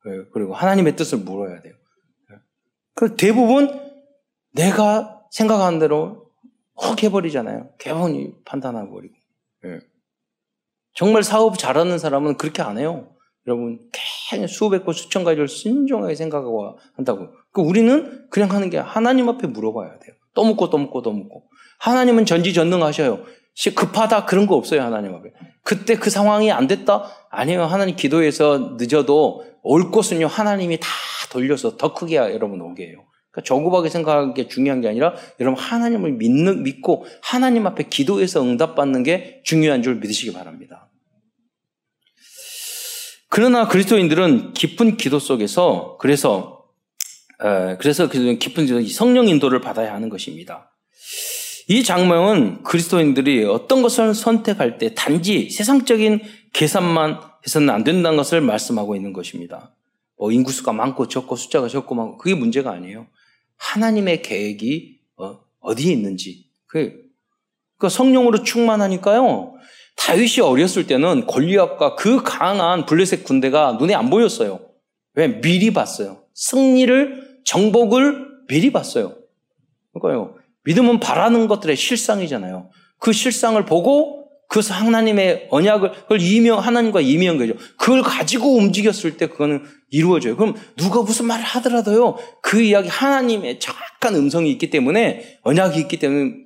[0.06, 1.74] 예, 그리고 하나님의 뜻을 물어야 돼요.
[2.32, 2.36] 예.
[2.94, 3.80] 그 대부분
[4.52, 6.30] 내가 생각하는 대로
[6.82, 7.70] 헉 해버리잖아요.
[7.78, 9.16] 개분히 판단하고 버리고.
[9.66, 9.80] 예.
[10.94, 13.12] 정말 사업 잘하는 사람은 그렇게 안 해요.
[13.48, 13.80] 여러분,
[14.30, 17.30] 괜히 수백 번, 수천 가지를 신중하게 생각하고 한다고.
[17.52, 20.16] 그 우리는 그냥 하는 게 하나님 앞에 물어봐야 돼요.
[20.34, 21.44] 또 묻고 또 묻고 또 묻고.
[21.80, 23.24] 하나님은 전지전능하셔요.
[23.76, 25.32] 급하다 그런 거 없어요 하나님 앞에.
[25.64, 30.88] 그때 그 상황이 안 됐다 아니에요 하나님 기도해서 늦어도 올 것은요 하나님이 다
[31.30, 33.04] 돌려서 더 크게 여러분 오게 해요.
[33.32, 39.04] 그러니까 조급하게 생각하는 게 중요한 게 아니라 여러분 하나님을 믿는 믿고 하나님 앞에 기도해서 응답받는
[39.04, 40.73] 게 중요한 줄 믿으시기 바랍니다.
[43.36, 46.66] 그러나 그리스도인들은 깊은 기도 속에서 그래서
[47.44, 50.72] 에, 그래서 그 깊은 성령 인도를 받아야 하는 것입니다.
[51.68, 56.22] 이 장면은 그리스도인들이 어떤 것을 선택할 때 단지 세상적인
[56.54, 59.74] 계산만 해서는 안 된다는 것을 말씀하고 있는 것입니다.
[60.16, 63.08] 뭐 인구수가 많고 적고 숫자가 적고 많고 그게 문제가 아니에요.
[63.58, 66.94] 하나님의 계획이 어, 디에 있는지 그,
[67.80, 69.56] 그 성령으로 충만하니까요.
[69.96, 74.60] 다윗이 어렸을 때는 골리앗과 그 강한 블레셋 군대가 눈에 안 보였어요.
[75.16, 75.41] 왜?
[75.41, 76.24] 미리 봤어요.
[76.34, 79.16] 승리를, 정복을 미리 봤어요.
[79.94, 80.36] 그러니까요.
[80.66, 82.70] 믿음은 바라는 것들의 실상이잖아요.
[83.00, 87.54] 그 실상을 보고 그래서 하나님의 언약을 그걸 이명 하나님과 이명 거죠.
[87.78, 90.36] 그걸 가지고 움직였을 때 그거는 이루어져요.
[90.36, 92.18] 그럼 누가 무슨 말을 하더라도요.
[92.41, 95.98] 그 이야기 하나님의 정확한 음성이 있기 때문에 언약이 있기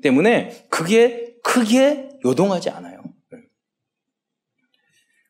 [0.02, 2.97] 때문에 그게 크게 요동하지 않아요.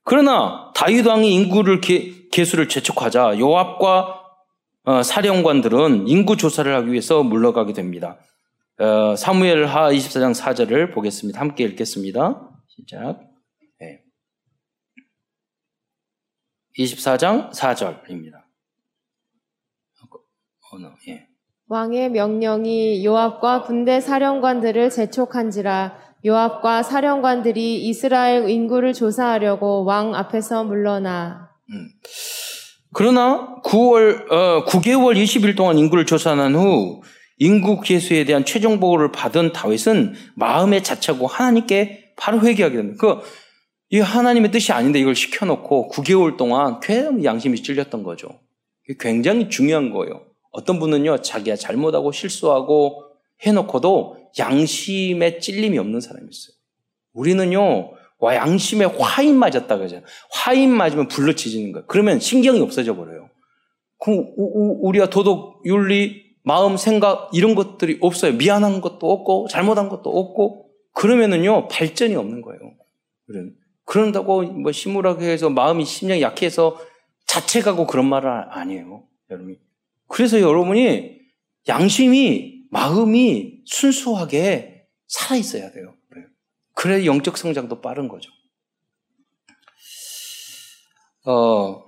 [0.10, 4.24] 그러나 다윗 왕이 인구를 개, 개수를 재촉하자 요압과
[4.86, 8.18] 어, 사령관들은 인구 조사를 하기 위해서 물러가게 됩니다.
[8.80, 11.42] 어, 사무엘하 24장 4절을 보겠습니다.
[11.42, 12.50] 함께 읽겠습니다.
[12.70, 13.20] 시작.
[13.82, 14.02] 네.
[16.80, 18.36] 24장 4절입니다.
[20.72, 20.78] 어,
[21.10, 21.28] 예.
[21.68, 31.50] 왕의 명령이 요압과 군대 사령관들을 재촉한지라 요압과 사령관들이 이스라엘 인구를 조사하려고 왕 앞에서 물러나.
[31.72, 31.90] 음.
[32.94, 37.02] 그러나 9월 어, 9개월 20일 동안 인구를 조사한 후
[37.38, 42.98] 인구 계수에 대한 최종 보고를 받은 다윗은 마음의 자체고 하나님께 바로 회개하게 됩니다.
[43.00, 43.22] 그,
[43.90, 48.28] 이 하나님의 뜻이 아닌데 이걸 시켜놓고 9개월 동안 굉장히 양심이 찔렸던 거죠.
[49.00, 50.24] 굉장히 중요한 거예요.
[50.52, 53.04] 어떤 분은요, 자기가 잘못하고 실수하고
[53.46, 56.56] 해놓고도 양심에 찔림이 없는 사람이 있어요.
[57.14, 60.06] 우리는요, 와, 양심에 화인 맞았다 그러잖아요.
[60.32, 61.86] 화인 맞으면 불러치지는 거예요.
[61.88, 63.30] 그러면 신경이 없어져 버려요.
[64.00, 68.34] 그럼 우리가 도덕, 윤리, 마음, 생각 이런 것들이 없어요.
[68.34, 72.60] 미안한 것도 없고 잘못한 것도 없고 그러면은요 발전이 없는 거예요.
[73.84, 76.80] 그런다고 뭐 심물하게 해서 마음이 심령이 약해서
[77.28, 79.58] 자책하고 그런 말은 아니에요, 여러분이.
[80.08, 81.18] 그래서 여러분이
[81.68, 85.94] 양심이 마음이 순수하게 살아 있어야 돼요.
[86.74, 88.30] 그래 영적 성장도 빠른 거죠.
[91.26, 91.84] 어,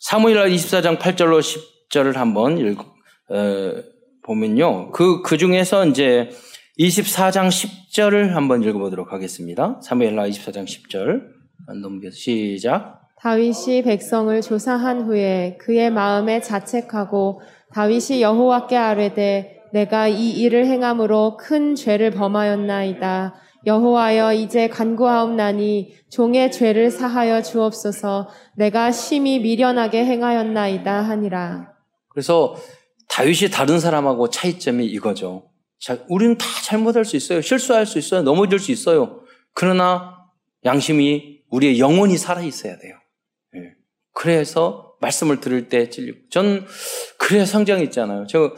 [0.00, 3.82] 사무엘하 24장 8절로 10절을 한번 읽, 어,
[4.22, 4.90] 보면요.
[4.90, 6.30] 그, 그 중에서 이제
[6.78, 9.80] 24장 10절을 한번 읽어보도록 하겠습니다.
[9.82, 11.38] 사무엘하 24장 10절.
[11.82, 13.08] 넘겨 시작.
[13.20, 17.40] 다윗이 백성을 조사한 후에 그의 마음에 자책하고
[17.72, 23.34] 다윗이 여호와께 아뢰되 내가 이 일을 행함으로 큰 죄를 범하였나이다.
[23.66, 31.72] 여호와여 이제 간구하옵나니 종의 죄를 사하여 주옵소서 내가 심히 미련하게 행하였나이다 하니라.
[32.08, 32.56] 그래서
[33.08, 35.50] 다윗이 다른 사람하고 차이점이 이거죠.
[35.80, 37.40] 자, 우리는 다 잘못할 수 있어요.
[37.40, 38.22] 실수할 수 있어요.
[38.22, 39.20] 넘어질 수 있어요.
[39.54, 40.26] 그러나
[40.64, 42.94] 양심이 우리의 영혼이 살아 있어야 돼요.
[43.52, 43.60] 네.
[44.12, 46.28] 그래서 말씀을 들을 때 찔리고.
[46.30, 46.66] 전
[47.18, 48.26] 그래야 성장이 있잖아요.
[48.26, 48.52] 저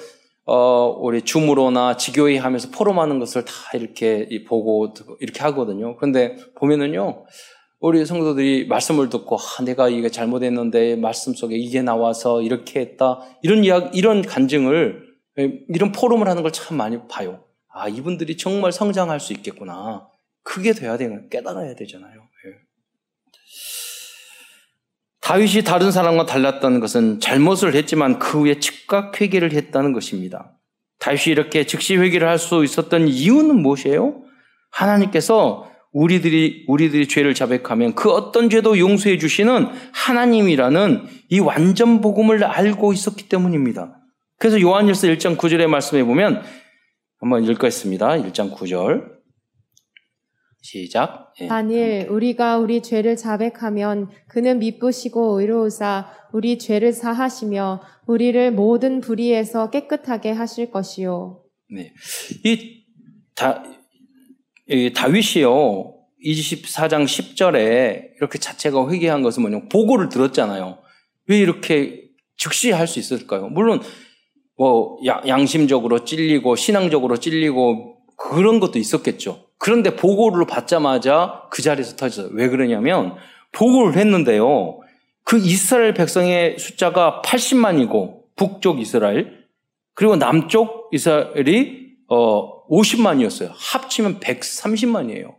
[0.47, 5.97] 어, 우리 줌으로나 지교회 하면서 포럼하는 것을 다 이렇게 보고 이렇게 하거든요.
[5.97, 7.25] 그런데 보면은요,
[7.81, 13.65] 우리 성도들이 말씀을 듣고 아, 내가 이게 잘못했는데 말씀 속에 이게 나와서 이렇게 했다 이런
[13.65, 15.09] 이야기 이런 간증을
[15.69, 17.45] 이런 포럼을 하는 걸 참 많이 봐요.
[17.73, 20.09] 아 이분들이 정말 성장할 수 있겠구나.
[20.43, 22.23] 그게 돼야 되는 깨달아야 되잖아요.
[25.21, 30.57] 다윗이 다른 사람과 달랐다는 것은 잘못을 했지만 그 후에 즉각 회개를 했다는 것입니다.
[30.99, 34.23] 다윗이 이렇게 즉시 회개를 할 수 있었던 이유는 무엇이에요?
[34.71, 42.93] 하나님께서 우리들이 우리들이 죄를 자백하면 그 어떤 죄도 용서해 주시는 하나님이라는 이 완전 복음을 알고
[42.93, 43.97] 있었기 때문입니다.
[44.39, 46.43] 그래서 요한일서 1장 9절의 말씀에 보면
[47.21, 48.09] 한번 읽겠습니다.
[48.11, 49.20] 1장 9절.
[50.63, 51.33] 시작.
[51.41, 51.47] 예.
[51.47, 60.33] 만일 우리가 우리 죄를 자백하면 그는 미쁘시고 의로우사 우리 죄를 사하시며 우리를 모든 불의에서 깨끗하게
[60.33, 61.43] 하실 것이요.
[61.75, 61.93] 네.
[62.45, 62.85] 이
[63.35, 63.65] 다,
[64.69, 65.95] 이 다윗이요.
[66.25, 69.69] 24장 10절에 이렇게 자체가 회개한 것은 뭐냐.
[69.71, 70.79] 보고를 들었잖아요.
[71.27, 72.03] 왜 이렇게
[72.37, 73.49] 즉시 할 수 있을까요?
[73.49, 73.81] 물론
[74.57, 79.50] 뭐 양심적으로 찔리고 신앙적으로 찔리고 그런 것도 있었겠죠.
[79.61, 82.31] 그런데 보고를 받자마자 그 자리에서 터졌어요.
[82.33, 83.15] 왜 그러냐면
[83.53, 84.81] 보고를 했는데요.
[85.23, 89.45] 그 이스라엘 백성의 숫자가 80만이고 북쪽 이스라엘
[89.93, 93.51] 그리고 남쪽 이스라엘이 어 50만이었어요.
[93.53, 95.35] 합치면 130만이에요.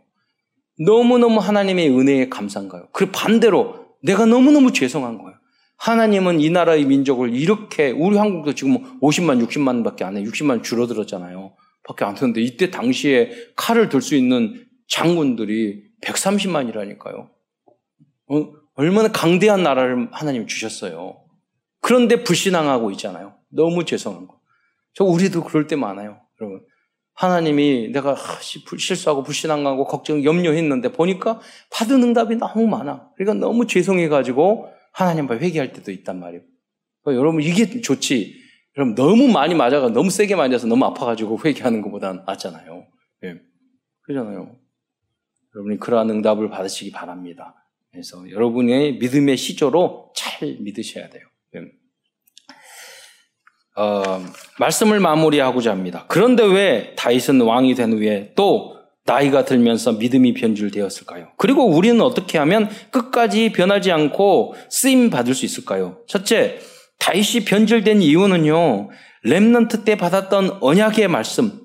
[0.78, 2.86] 너무너무 하나님의 은혜에 감사한 거예요.
[2.92, 5.34] 그 반대로 내가 너무너무 죄송한 거예요.
[5.78, 10.22] 하나님은 이 나라의 민족을 이렇게 우리 한국도 지금 50만, 60만밖에 안 해.
[10.22, 11.54] 60만 줄어들었잖아요.
[11.84, 17.28] 밖에 안 되는데 이때 당시에 칼을 들 수 있는 장군들이 130만이라니까요.
[18.28, 18.52] 어?
[18.74, 21.22] 얼마나 강대한 나라를 하나님 주셨어요.
[21.80, 23.34] 그런데 불신앙하고 있잖아요.
[23.50, 24.40] 너무 죄송한 거.
[24.94, 26.20] 저 우리도 그럴 때 많아요.
[26.40, 26.64] 여러분.
[27.14, 28.16] 하나님이 내가
[28.78, 33.10] 실수하고 불신앙하고 걱정, 염려했는데 보니까 받은 응답이 너무 많아.
[33.16, 36.42] 그러니까 너무 죄송해가지고 하나님 앞에 회개할 때도 있단 말이에요.
[37.02, 38.41] 그러니까 여러분 이게 좋지.
[38.74, 42.86] 그럼 너무 많이 맞아가 너무 세게 맞아서 너무 아파가지고 회개하는 것보다 낫잖아요.
[43.24, 43.34] 예.
[44.02, 44.56] 그러잖아요.
[45.54, 47.54] 여러분이 그러한 응답을 받으시기 바랍니다.
[47.90, 51.24] 그래서 여러분의 믿음의 시조로 잘 믿으셔야 돼요.
[53.74, 54.02] 어,
[54.58, 56.04] 말씀을 마무리하고자 합니다.
[56.08, 61.32] 그런데 왜 다윗은 왕이 된 후에 또 나이가 들면서 믿음이 변질되었을까요?
[61.36, 65.98] 그리고 우리는 어떻게 하면 끝까지 변하지 않고 쓰임 받을 수 있을까요?
[66.06, 66.60] 첫째,
[67.02, 68.90] 다윗이 변질된 이유는요.
[69.24, 71.60] 렘넌트 때 받았던 언약의 말씀.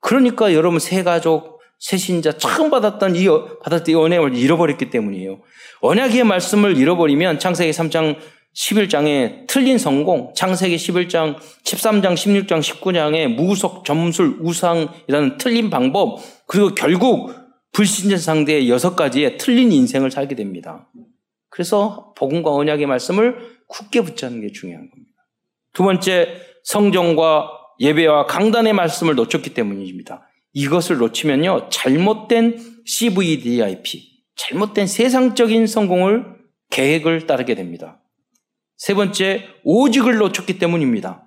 [0.00, 3.26] 그러니까 여러분 새 가족, 새 신자 처음 받았던 이
[3.62, 5.38] 받았던 이 언약을 잃어버렸기 때문이에요.
[5.80, 8.16] 언약의 말씀을 잃어버리면 창세기 3장
[8.56, 16.18] 11장에 틀린 성공, 창세기 11장, 13장, 16장, 19장에 무구석, 점술, 우상이라는 틀린 방법,
[16.48, 17.32] 그리고 결국
[17.72, 20.88] 불신자 상대의 여섯 가지의 틀린 인생을 살게 됩니다.
[21.48, 25.12] 그래서 복음과 언약의 말씀을 굳게 붙잡는 게 중요한 겁니다.
[25.72, 27.48] 두 번째, 성정과
[27.80, 30.28] 예배와 강단의 말씀을 놓쳤기 때문입니다.
[30.52, 36.24] 이것을 놓치면요, 잘못된 CVDIP, 잘못된 세상적인 성공을
[36.70, 38.02] 계획을 따르게 됩니다.
[38.76, 41.24] 세 번째, 오직을 놓쳤기 때문입니다.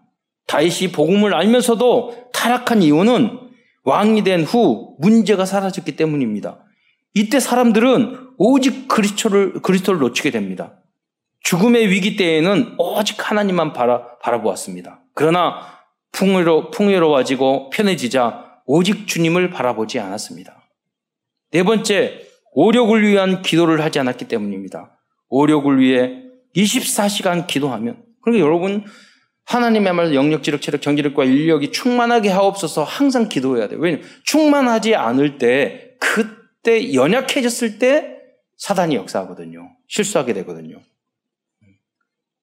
[0.47, 3.39] 다윗이 복음을 알면서도 타락한 이유는
[3.85, 6.65] 왕이 된 후 문제가 사라졌기 때문입니다.
[7.13, 10.82] 이때 사람들은 오직 그리스도를, 그리스도를 놓치게 됩니다.
[11.43, 15.01] 죽음의 위기 때에는 오직 하나님만 바라, 바라보았습니다.
[15.13, 15.61] 그러나
[16.11, 20.61] 풍요로, 풍요로워지고 편해지자 오직 주님을 바라보지 않았습니다.
[21.51, 22.21] 네 번째,
[22.53, 24.97] 오력을 위한 기도를 하지 않았기 때문입니다.
[25.29, 26.23] 오력을 위해
[26.55, 28.85] 24시간 기도하면 그러니까 여러분
[29.45, 33.79] 하나님의 말 영역, 지력, 체력, 정지력과 인력이 충만하게 하옵소서 항상 기도해야 돼요.
[33.79, 38.17] 왜냐하면 충만하지 않을 때 그때 연약해졌을 때
[38.57, 39.75] 사단이 역사하거든요.
[39.87, 40.79] 실수하게 되거든요.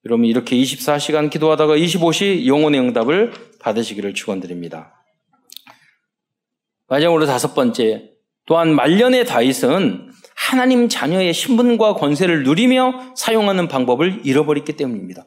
[0.07, 4.95] 여러분 이렇게 24시간 기도하다가 25시 영혼의 응답을 받으시기를 축원드립니다.
[6.89, 8.11] 마지막으로 다섯 번째
[8.47, 15.27] 또한 말년의 다윗은 하나님 자녀의 신분과 권세를 누리며 사용하는 방법을 잃어버렸기 때문입니다.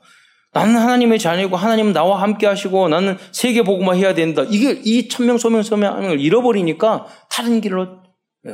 [0.52, 4.44] 나는 하나님의 자녀이고 하나님은 나와 함께 하시고 나는 세계 복음화 해야 된다.
[4.50, 8.02] 이게 이 천명 소명 소명을 잃어버리니까 다른 길로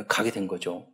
[0.06, 0.89] 가게 된 거죠.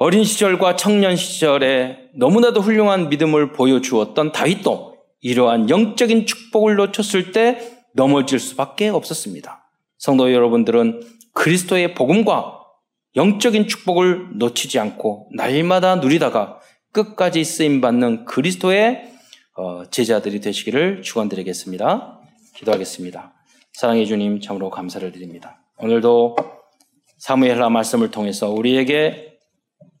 [0.00, 7.58] 어린 시절과 청년 시절에 너무나도 훌륭한 믿음을 보여주었던 다윗도 이러한 영적인 축복을 놓쳤을 때
[7.94, 9.68] 넘어질 수밖에 없었습니다.
[9.98, 12.60] 성도 여러분들은 그리스도의 복음과
[13.16, 16.60] 영적인 축복을 놓치지 않고 날마다 누리다가
[16.92, 19.12] 끝까지 쓰임 받는 그리스도의
[19.56, 22.20] 어, 제자들이 되시기를 축원드리겠습니다.
[22.54, 23.34] 기도하겠습니다.
[23.72, 25.60] 사랑해 주님 참으로 감사를 드립니다.
[25.78, 26.36] 오늘도
[27.18, 29.37] 사무엘라 말씀을 통해서 우리에게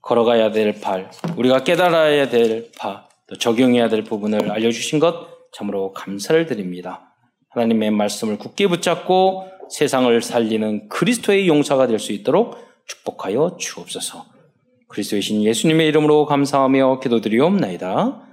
[0.08, 6.46] 걸어가야 될 발, 우리가 깨달아야 될 바, 또 적용해야 될 부분을 알려주신 것 참으로 감사를
[6.46, 7.12] 드립니다.
[7.50, 12.56] 하나님의 말씀을 굳게 붙잡고 세상을 살리는 그리스도의 용사가 될 수 있도록
[12.86, 14.24] 축복하여 주옵소서.
[14.88, 18.27] 그리스도의 신 예수님의 이름으로 감사하며 기도드리옵나이다.